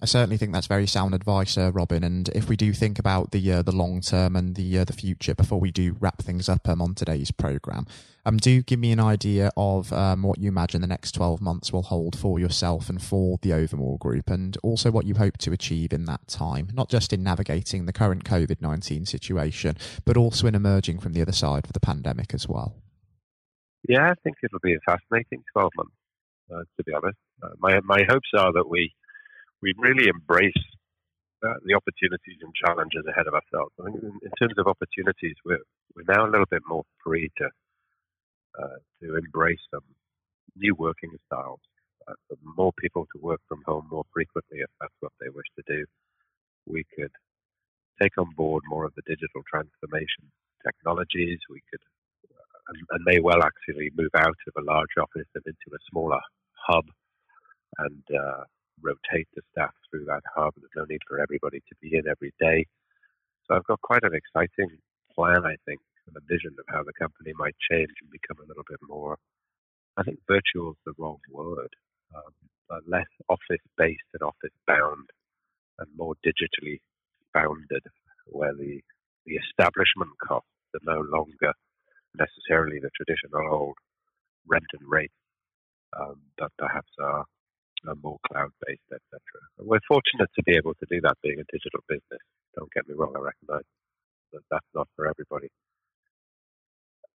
I 0.00 0.06
certainly 0.06 0.36
think 0.36 0.52
that's 0.52 0.66
very 0.66 0.86
sound 0.86 1.14
advice, 1.14 1.56
uh, 1.56 1.70
Robin. 1.72 2.02
And 2.02 2.28
if 2.30 2.48
we 2.48 2.56
do 2.56 2.72
think 2.72 2.98
about 2.98 3.30
the 3.30 3.52
uh, 3.52 3.62
the 3.62 3.74
long 3.74 4.00
term 4.00 4.36
and 4.36 4.54
the 4.54 4.78
uh, 4.78 4.84
the 4.84 4.92
future, 4.92 5.34
before 5.34 5.60
we 5.60 5.70
do 5.70 5.96
wrap 6.00 6.22
things 6.22 6.48
up 6.48 6.68
um, 6.68 6.82
on 6.82 6.94
today's 6.94 7.30
program, 7.30 7.86
um, 8.24 8.38
do 8.38 8.62
give 8.62 8.78
me 8.78 8.92
an 8.92 9.00
idea 9.00 9.50
of 9.56 9.92
um, 9.92 10.22
what 10.22 10.38
you 10.38 10.48
imagine 10.48 10.80
the 10.80 10.86
next 10.86 11.12
twelve 11.12 11.40
months 11.40 11.72
will 11.72 11.82
hold 11.82 12.18
for 12.18 12.38
yourself 12.38 12.88
and 12.88 13.02
for 13.02 13.38
the 13.42 13.50
Overmore 13.50 13.98
Group, 13.98 14.30
and 14.30 14.56
also 14.62 14.90
what 14.90 15.06
you 15.06 15.14
hope 15.14 15.38
to 15.38 15.52
achieve 15.52 15.92
in 15.92 16.04
that 16.06 16.26
time, 16.26 16.68
not 16.72 16.88
just 16.88 17.12
in 17.12 17.22
navigating 17.22 17.86
the 17.86 17.92
current 17.92 18.24
COVID 18.24 18.60
nineteen 18.60 19.06
situation, 19.06 19.76
but 20.04 20.16
also 20.16 20.46
in 20.48 20.54
emerging 20.54 20.98
from 20.98 21.12
the 21.12 21.22
other 21.22 21.32
side 21.32 21.64
of 21.64 21.72
the 21.72 21.80
pandemic 21.80 22.34
as 22.34 22.48
well. 22.48 22.74
Yeah, 23.88 24.10
I 24.10 24.14
think 24.24 24.36
it'll 24.42 24.58
be 24.60 24.74
a 24.74 24.80
fascinating 24.86 25.44
twelve 25.52 25.72
months. 25.76 25.92
Uh, 26.52 26.62
to 26.76 26.84
be 26.84 26.92
honest, 26.92 27.18
uh, 27.42 27.50
my 27.58 27.80
my 27.84 28.02
hopes 28.08 28.30
are 28.36 28.52
that 28.52 28.68
we 28.68 28.92
we 29.62 29.74
really 29.78 30.08
embrace 30.08 30.62
uh, 31.46 31.54
the 31.64 31.74
opportunities 31.74 32.38
and 32.42 32.52
challenges 32.54 33.04
ahead 33.08 33.26
of 33.26 33.34
ourselves. 33.34 33.72
I 33.80 33.90
think 33.90 34.02
in, 34.02 34.18
in, 34.22 34.32
terms 34.38 34.54
of 34.58 34.66
opportunities, 34.66 35.36
we're 35.44 35.62
we're 35.94 36.08
now 36.08 36.26
a 36.26 36.30
little 36.30 36.50
bit 36.50 36.62
more 36.66 36.84
free 37.02 37.30
to 37.38 37.46
uh, 38.58 38.78
to 39.02 39.16
embrace 39.16 39.62
some 39.72 39.86
new 40.56 40.74
working 40.74 41.12
styles. 41.26 41.60
Uh, 42.08 42.14
more 42.56 42.72
people 42.80 43.06
to 43.14 43.20
work 43.20 43.40
from 43.48 43.62
home 43.66 43.86
more 43.90 44.04
frequently 44.12 44.58
if 44.60 44.70
that's 44.80 44.94
what 45.00 45.12
they 45.20 45.28
wish 45.28 45.46
to 45.56 45.62
do. 45.66 45.84
We 46.66 46.84
could 46.96 47.12
take 48.00 48.16
on 48.18 48.32
board 48.36 48.62
more 48.66 48.84
of 48.84 48.94
the 48.96 49.02
digital 49.06 49.42
transformation 49.48 50.30
technologies. 50.66 51.38
We 51.50 51.62
could 51.70 51.82
uh, 52.34 52.58
and, 52.68 52.78
and 52.90 53.04
may 53.04 53.20
well 53.20 53.42
actually 53.42 53.90
move 53.94 54.10
out 54.16 54.38
of 54.48 54.54
a 54.58 54.66
large 54.66 54.96
office 55.00 55.28
and 55.34 55.44
into 55.46 55.68
a 55.74 55.78
smaller 55.90 56.20
hub 56.66 56.86
and 57.78 58.02
uh, 58.10 58.44
rotate 58.88 59.28
the 59.34 59.42
staff 59.52 59.74
through 59.90 60.06
that 60.06 60.24
hub. 60.34 60.54
There's 60.56 60.76
no 60.76 60.86
need 60.88 61.04
for 61.06 61.20
everybody 61.20 61.60
to 61.60 61.74
be 61.82 61.96
in 61.96 62.08
every 62.08 62.32
day. 62.40 62.66
So 63.44 63.54
I've 63.54 63.68
got 63.70 63.80
quite 63.82 64.04
an 64.04 64.14
exciting 64.14 64.78
plan, 65.14 65.44
I 65.44 65.56
think, 65.66 65.80
and 66.06 66.16
a 66.16 66.24
vision 66.32 66.54
of 66.58 66.66
how 66.68 66.82
the 66.82 66.96
company 66.98 67.32
might 67.36 67.56
change 67.70 67.92
and 68.00 68.10
become 68.10 68.38
a 68.42 68.48
little 68.48 68.64
bit 68.68 68.80
more. 68.88 69.16
I 69.96 70.02
think 70.02 70.18
virtual 70.28 70.72
is 70.72 70.82
the 70.86 70.94
wrong 70.98 71.18
word, 71.30 71.72
um, 72.14 72.32
but 72.68 72.88
less 72.88 73.12
office 73.28 73.64
based 73.76 74.10
and 74.14 74.22
office 74.22 74.56
bound, 74.66 75.08
and 75.78 75.88
more 75.96 76.14
digitally 76.26 76.80
bounded, 77.34 77.84
where 78.26 78.54
the 78.54 78.80
the 79.26 79.36
establishment 79.36 80.12
costs 80.26 80.48
are 80.74 80.94
no 80.94 81.00
longer 81.00 81.52
necessarily 82.16 82.78
the 82.80 82.90
traditional 82.96 83.44
old 83.52 83.76
rent 84.46 84.64
and 84.78 84.88
rate, 84.90 85.12
um, 85.98 86.16
but 86.38 86.50
perhaps 86.58 86.88
are, 87.02 87.24
more 88.02 88.18
cloud 88.26 88.50
based, 88.66 88.88
etc. 88.92 89.20
We're 89.58 89.84
fortunate 89.88 90.30
to 90.34 90.42
be 90.42 90.56
able 90.56 90.74
to 90.74 90.86
do 90.90 91.00
that 91.02 91.16
being 91.22 91.40
a 91.40 91.52
digital 91.52 91.80
business. 91.88 92.22
Don't 92.56 92.72
get 92.72 92.88
me 92.88 92.94
wrong, 92.94 93.14
I 93.16 93.20
recognize 93.20 93.66
that 94.32 94.42
that's 94.50 94.72
not 94.74 94.88
for 94.96 95.06
everybody. 95.08 95.48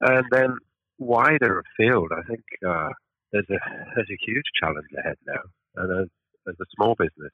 And 0.02 0.26
then 0.32 0.56
wider 1.00 1.64
afield, 1.64 2.12
I 2.12 2.24
think 2.28 2.44
uh, 2.66 2.90
there's 3.32 3.50
a 3.50 3.60
there's 3.96 4.12
a 4.12 4.26
huge 4.26 4.48
challenge 4.60 4.90
ahead 4.98 5.18
now. 5.28 5.44
And 5.76 6.04
as 6.04 6.10
as 6.48 6.56
a 6.60 6.66
small 6.76 6.96
business 6.96 7.34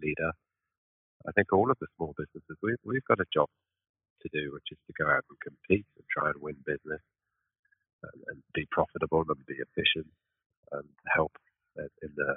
leader, 0.00 0.32
I 1.26 1.32
think 1.32 1.52
all 1.52 1.70
of 1.70 1.78
the 1.80 1.86
small 1.96 2.14
businesses 2.16 2.56
we've 2.62 2.82
we've 2.84 3.04
got 3.08 3.20
a 3.20 3.32
job 3.32 3.48
to 4.22 4.28
do, 4.32 4.52
which 4.52 4.68
is 4.70 4.78
to 4.86 4.92
go 4.98 5.08
out 5.08 5.24
and 5.28 5.38
compete 5.40 5.86
and 5.96 6.04
try 6.10 6.30
and 6.30 6.40
win 6.42 6.56
business 6.66 7.00
and, 8.02 8.22
and 8.28 8.42
be 8.54 8.66
profitable 8.70 9.24
and 9.28 9.46
be 9.46 9.56
efficient 9.56 10.08
and 10.72 10.88
help 11.08 11.32
in 11.76 12.10
the 12.16 12.36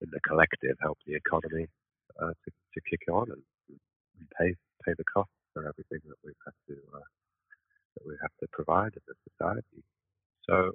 in 0.00 0.08
the 0.10 0.20
collective, 0.20 0.76
help 0.80 0.98
the 1.06 1.14
economy 1.14 1.66
uh, 2.20 2.32
to, 2.44 2.50
to 2.74 2.80
kick 2.88 3.02
on 3.10 3.30
and, 3.30 3.42
and, 3.68 4.28
pay 4.38 4.54
pay 4.84 4.92
the 4.98 5.04
costs 5.04 5.32
for 5.52 5.62
everything 5.66 6.00
that 6.08 6.18
we 6.24 6.32
have 6.44 6.54
to 6.66 6.74
uh, 6.94 7.08
that 7.94 8.06
we 8.06 8.14
have 8.20 8.34
to 8.40 8.46
provide 8.52 8.92
as 8.96 9.02
a 9.10 9.16
society. 9.30 9.82
So, 10.48 10.72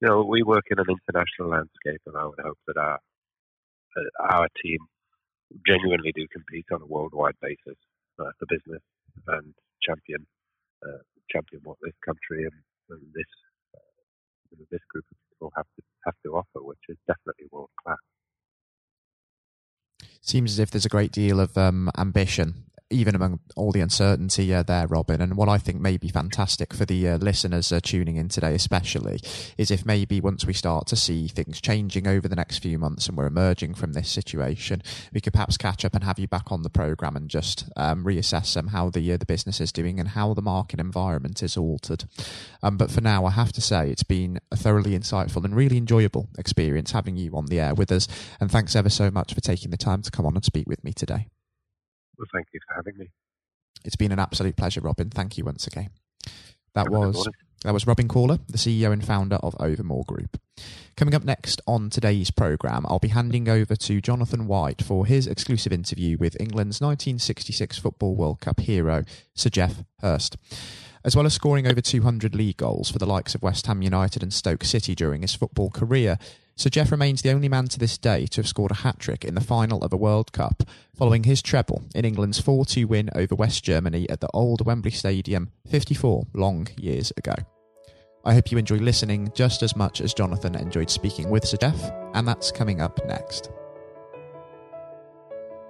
you 0.00 0.08
know, 0.08 0.22
we 0.22 0.42
work 0.42 0.64
in 0.70 0.78
an 0.78 0.86
international 0.88 1.48
landscape, 1.50 2.00
and 2.06 2.16
I 2.16 2.24
would 2.24 2.40
hope 2.40 2.58
that 2.66 2.76
our 2.76 2.98
our 4.30 4.48
team 4.62 4.78
genuinely 5.66 6.12
do 6.14 6.26
compete 6.32 6.66
on 6.72 6.82
a 6.82 6.86
worldwide 6.86 7.34
basis 7.42 7.78
uh, 8.18 8.30
for 8.38 8.46
business 8.48 8.82
and 9.28 9.54
champion 9.82 10.26
uh, 10.86 11.02
champion 11.30 11.60
what 11.64 11.76
this 11.82 11.96
country 12.04 12.44
and, 12.44 12.58
and 12.90 13.02
this 13.14 13.30
uh, 13.74 14.64
this 14.70 14.80
group 14.88 15.04
of 15.10 15.16
people 15.30 15.52
have 15.56 15.66
to 15.76 15.82
have 16.04 16.14
to 16.24 16.36
offer, 16.36 16.62
which 16.62 16.84
is 16.88 16.96
definitely 17.06 17.46
world 17.50 17.70
class. 17.82 17.98
Seems 20.20 20.52
as 20.52 20.58
if 20.58 20.70
there's 20.70 20.86
a 20.86 20.90
great 20.90 21.12
deal 21.12 21.40
of 21.40 21.56
um, 21.56 21.90
ambition 21.96 22.64
even 22.90 23.14
among 23.14 23.38
all 23.56 23.70
the 23.70 23.80
uncertainty 23.80 24.52
uh, 24.52 24.64
there, 24.64 24.86
Robin, 24.88 25.20
and 25.20 25.36
what 25.36 25.48
I 25.48 25.58
think 25.58 25.80
may 25.80 25.96
be 25.96 26.08
fantastic 26.08 26.74
for 26.74 26.84
the 26.84 27.08
uh, 27.08 27.18
listeners 27.18 27.70
uh, 27.70 27.78
tuning 27.80 28.16
in 28.16 28.28
today, 28.28 28.54
especially, 28.54 29.20
is 29.56 29.70
if 29.70 29.86
maybe 29.86 30.20
once 30.20 30.44
we 30.44 30.52
start 30.52 30.88
to 30.88 30.96
see 30.96 31.28
things 31.28 31.60
changing 31.60 32.08
over 32.08 32.26
the 32.26 32.36
next 32.36 32.58
few 32.58 32.78
months 32.78 33.06
and 33.06 33.16
we're 33.16 33.26
emerging 33.26 33.74
from 33.74 33.92
this 33.92 34.10
situation, 34.10 34.82
we 35.14 35.20
could 35.20 35.32
perhaps 35.32 35.56
catch 35.56 35.84
up 35.84 35.94
and 35.94 36.02
have 36.02 36.18
you 36.18 36.26
back 36.26 36.50
on 36.50 36.62
the 36.62 36.70
program 36.70 37.16
and 37.16 37.30
just 37.30 37.70
um, 37.76 38.04
reassess 38.04 38.56
um, 38.56 38.68
how 38.68 38.90
the 38.90 39.12
uh, 39.12 39.16
the 39.16 39.26
business 39.26 39.60
is 39.60 39.72
doing 39.72 40.00
and 40.00 40.10
how 40.10 40.34
the 40.34 40.42
market 40.42 40.80
environment 40.80 41.42
is 41.42 41.56
altered. 41.56 42.04
Um, 42.62 42.76
but 42.76 42.90
for 42.90 43.00
now, 43.00 43.24
I 43.24 43.30
have 43.30 43.52
to 43.52 43.60
say 43.60 43.90
it's 43.90 44.02
been 44.02 44.40
a 44.50 44.56
thoroughly 44.56 44.98
insightful 44.98 45.44
and 45.44 45.54
really 45.54 45.76
enjoyable 45.76 46.28
experience 46.38 46.90
having 46.90 47.16
you 47.16 47.36
on 47.36 47.46
the 47.46 47.60
air 47.60 47.74
with 47.74 47.92
us, 47.92 48.08
and 48.40 48.50
thanks 48.50 48.74
ever 48.74 48.90
so 48.90 49.10
much 49.12 49.32
for 49.32 49.40
taking 49.40 49.70
the 49.70 49.76
time 49.76 50.02
to 50.02 50.10
come 50.10 50.26
on 50.26 50.34
and 50.34 50.44
speak 50.44 50.66
with 50.68 50.82
me 50.82 50.92
today. 50.92 51.28
Well, 52.20 52.28
thank 52.34 52.48
you 52.52 52.60
for 52.68 52.74
having 52.74 52.98
me. 52.98 53.08
It's 53.82 53.96
been 53.96 54.12
an 54.12 54.18
absolute 54.18 54.54
pleasure, 54.54 54.82
Robin. 54.82 55.08
Thank 55.08 55.38
you 55.38 55.44
once 55.44 55.66
again. 55.66 55.88
That 56.74 56.90
was 56.90 57.26
that 57.64 57.72
was 57.72 57.86
Robin 57.86 58.08
Caller, 58.08 58.40
the 58.46 58.58
CEO 58.58 58.92
and 58.92 59.02
founder 59.02 59.36
of 59.36 59.54
Overmore 59.54 60.04
Group. 60.04 60.38
Coming 60.98 61.14
up 61.14 61.24
next 61.24 61.62
on 61.66 61.88
today's 61.88 62.30
programme, 62.30 62.84
I'll 62.86 62.98
be 62.98 63.08
handing 63.08 63.48
over 63.48 63.74
to 63.74 64.00
Jonathan 64.02 64.46
White 64.46 64.82
for 64.82 65.06
his 65.06 65.26
exclusive 65.26 65.72
interview 65.72 66.18
with 66.18 66.38
England's 66.38 66.82
1966 66.82 67.78
Football 67.78 68.16
World 68.16 68.40
Cup 68.40 68.60
hero, 68.60 69.04
Sir 69.34 69.48
Geoff 69.48 69.82
Hurst. 70.00 70.36
As 71.02 71.16
well 71.16 71.24
as 71.24 71.32
scoring 71.32 71.66
over 71.66 71.80
200 71.80 72.34
league 72.34 72.58
goals 72.58 72.90
for 72.90 72.98
the 72.98 73.06
likes 73.06 73.34
of 73.34 73.42
West 73.42 73.66
Ham 73.66 73.80
United 73.80 74.22
and 74.22 74.32
Stoke 74.32 74.64
City 74.64 74.94
during 74.94 75.22
his 75.22 75.34
football 75.34 75.70
career, 75.70 76.18
Sir 76.60 76.68
Geoff 76.68 76.90
remains 76.90 77.22
the 77.22 77.32
only 77.32 77.48
man 77.48 77.68
to 77.68 77.78
this 77.78 77.96
day 77.96 78.26
to 78.26 78.42
have 78.42 78.46
scored 78.46 78.70
a 78.70 78.74
hat 78.74 78.98
trick 78.98 79.24
in 79.24 79.34
the 79.34 79.40
final 79.40 79.82
of 79.82 79.94
a 79.94 79.96
World 79.96 80.30
Cup, 80.30 80.62
following 80.94 81.22
his 81.22 81.40
treble 81.40 81.84
in 81.94 82.04
England's 82.04 82.38
4 82.38 82.66
2 82.66 82.86
win 82.86 83.08
over 83.14 83.34
West 83.34 83.64
Germany 83.64 84.06
at 84.10 84.20
the 84.20 84.28
old 84.34 84.66
Wembley 84.66 84.90
Stadium 84.90 85.52
54 85.70 86.26
long 86.34 86.68
years 86.76 87.14
ago. 87.16 87.32
I 88.26 88.34
hope 88.34 88.52
you 88.52 88.58
enjoy 88.58 88.76
listening 88.76 89.32
just 89.34 89.62
as 89.62 89.74
much 89.74 90.02
as 90.02 90.12
Jonathan 90.12 90.54
enjoyed 90.54 90.90
speaking 90.90 91.30
with 91.30 91.46
Sir 91.46 91.56
Geoff, 91.56 91.80
and 92.12 92.28
that's 92.28 92.52
coming 92.52 92.82
up 92.82 93.00
next. 93.06 93.50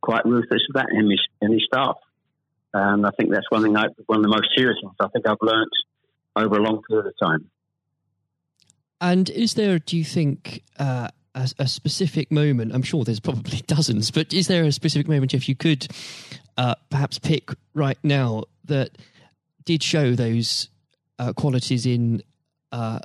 quite 0.00 0.24
ruthless 0.24 0.62
with 0.68 0.74
that 0.74 0.86
in 0.92 1.10
his, 1.50 1.64
staff. 1.66 1.96
And 2.74 3.06
I 3.06 3.10
think 3.18 3.30
that's 3.30 3.50
one 3.50 3.62
thing, 3.62 3.76
I, 3.76 3.86
one 4.06 4.18
of 4.18 4.22
the 4.22 4.28
most 4.28 4.48
serious 4.56 4.76
things 4.80 4.94
I 5.00 5.08
think 5.08 5.26
I've 5.26 5.38
learnt 5.40 5.70
over 6.36 6.56
a 6.56 6.62
long 6.62 6.82
period 6.88 7.06
of 7.06 7.14
time. 7.20 7.50
And 9.00 9.30
is 9.30 9.54
there, 9.54 9.78
do 9.78 9.96
you 9.96 10.04
think, 10.04 10.62
uh, 10.78 11.08
a, 11.34 11.48
a, 11.58 11.68
specific 11.68 12.32
moment? 12.32 12.74
I'm 12.74 12.82
sure 12.82 13.04
there's 13.04 13.20
probably 13.20 13.58
dozens, 13.66 14.10
but 14.10 14.34
is 14.34 14.48
there 14.48 14.64
a 14.64 14.72
specific 14.72 15.08
moment, 15.08 15.34
if 15.34 15.48
you 15.48 15.54
could 15.54 15.86
uh, 16.56 16.74
perhaps 16.90 17.18
pick 17.18 17.50
right 17.74 17.98
now 18.02 18.44
that 18.64 18.98
did 19.64 19.82
show 19.82 20.14
those 20.14 20.68
uh, 21.18 21.32
qualities 21.32 21.86
in 21.86 22.22
uh, 22.72 22.98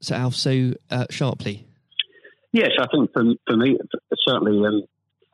Sir 0.00 0.16
Alf 0.16 0.34
so 0.34 0.74
uh, 0.90 1.06
sharply? 1.10 1.66
Yes, 2.52 2.70
I 2.80 2.86
think 2.88 3.12
for, 3.12 3.24
for 3.46 3.56
me, 3.56 3.78
certainly 4.26 4.66
um, 4.66 4.84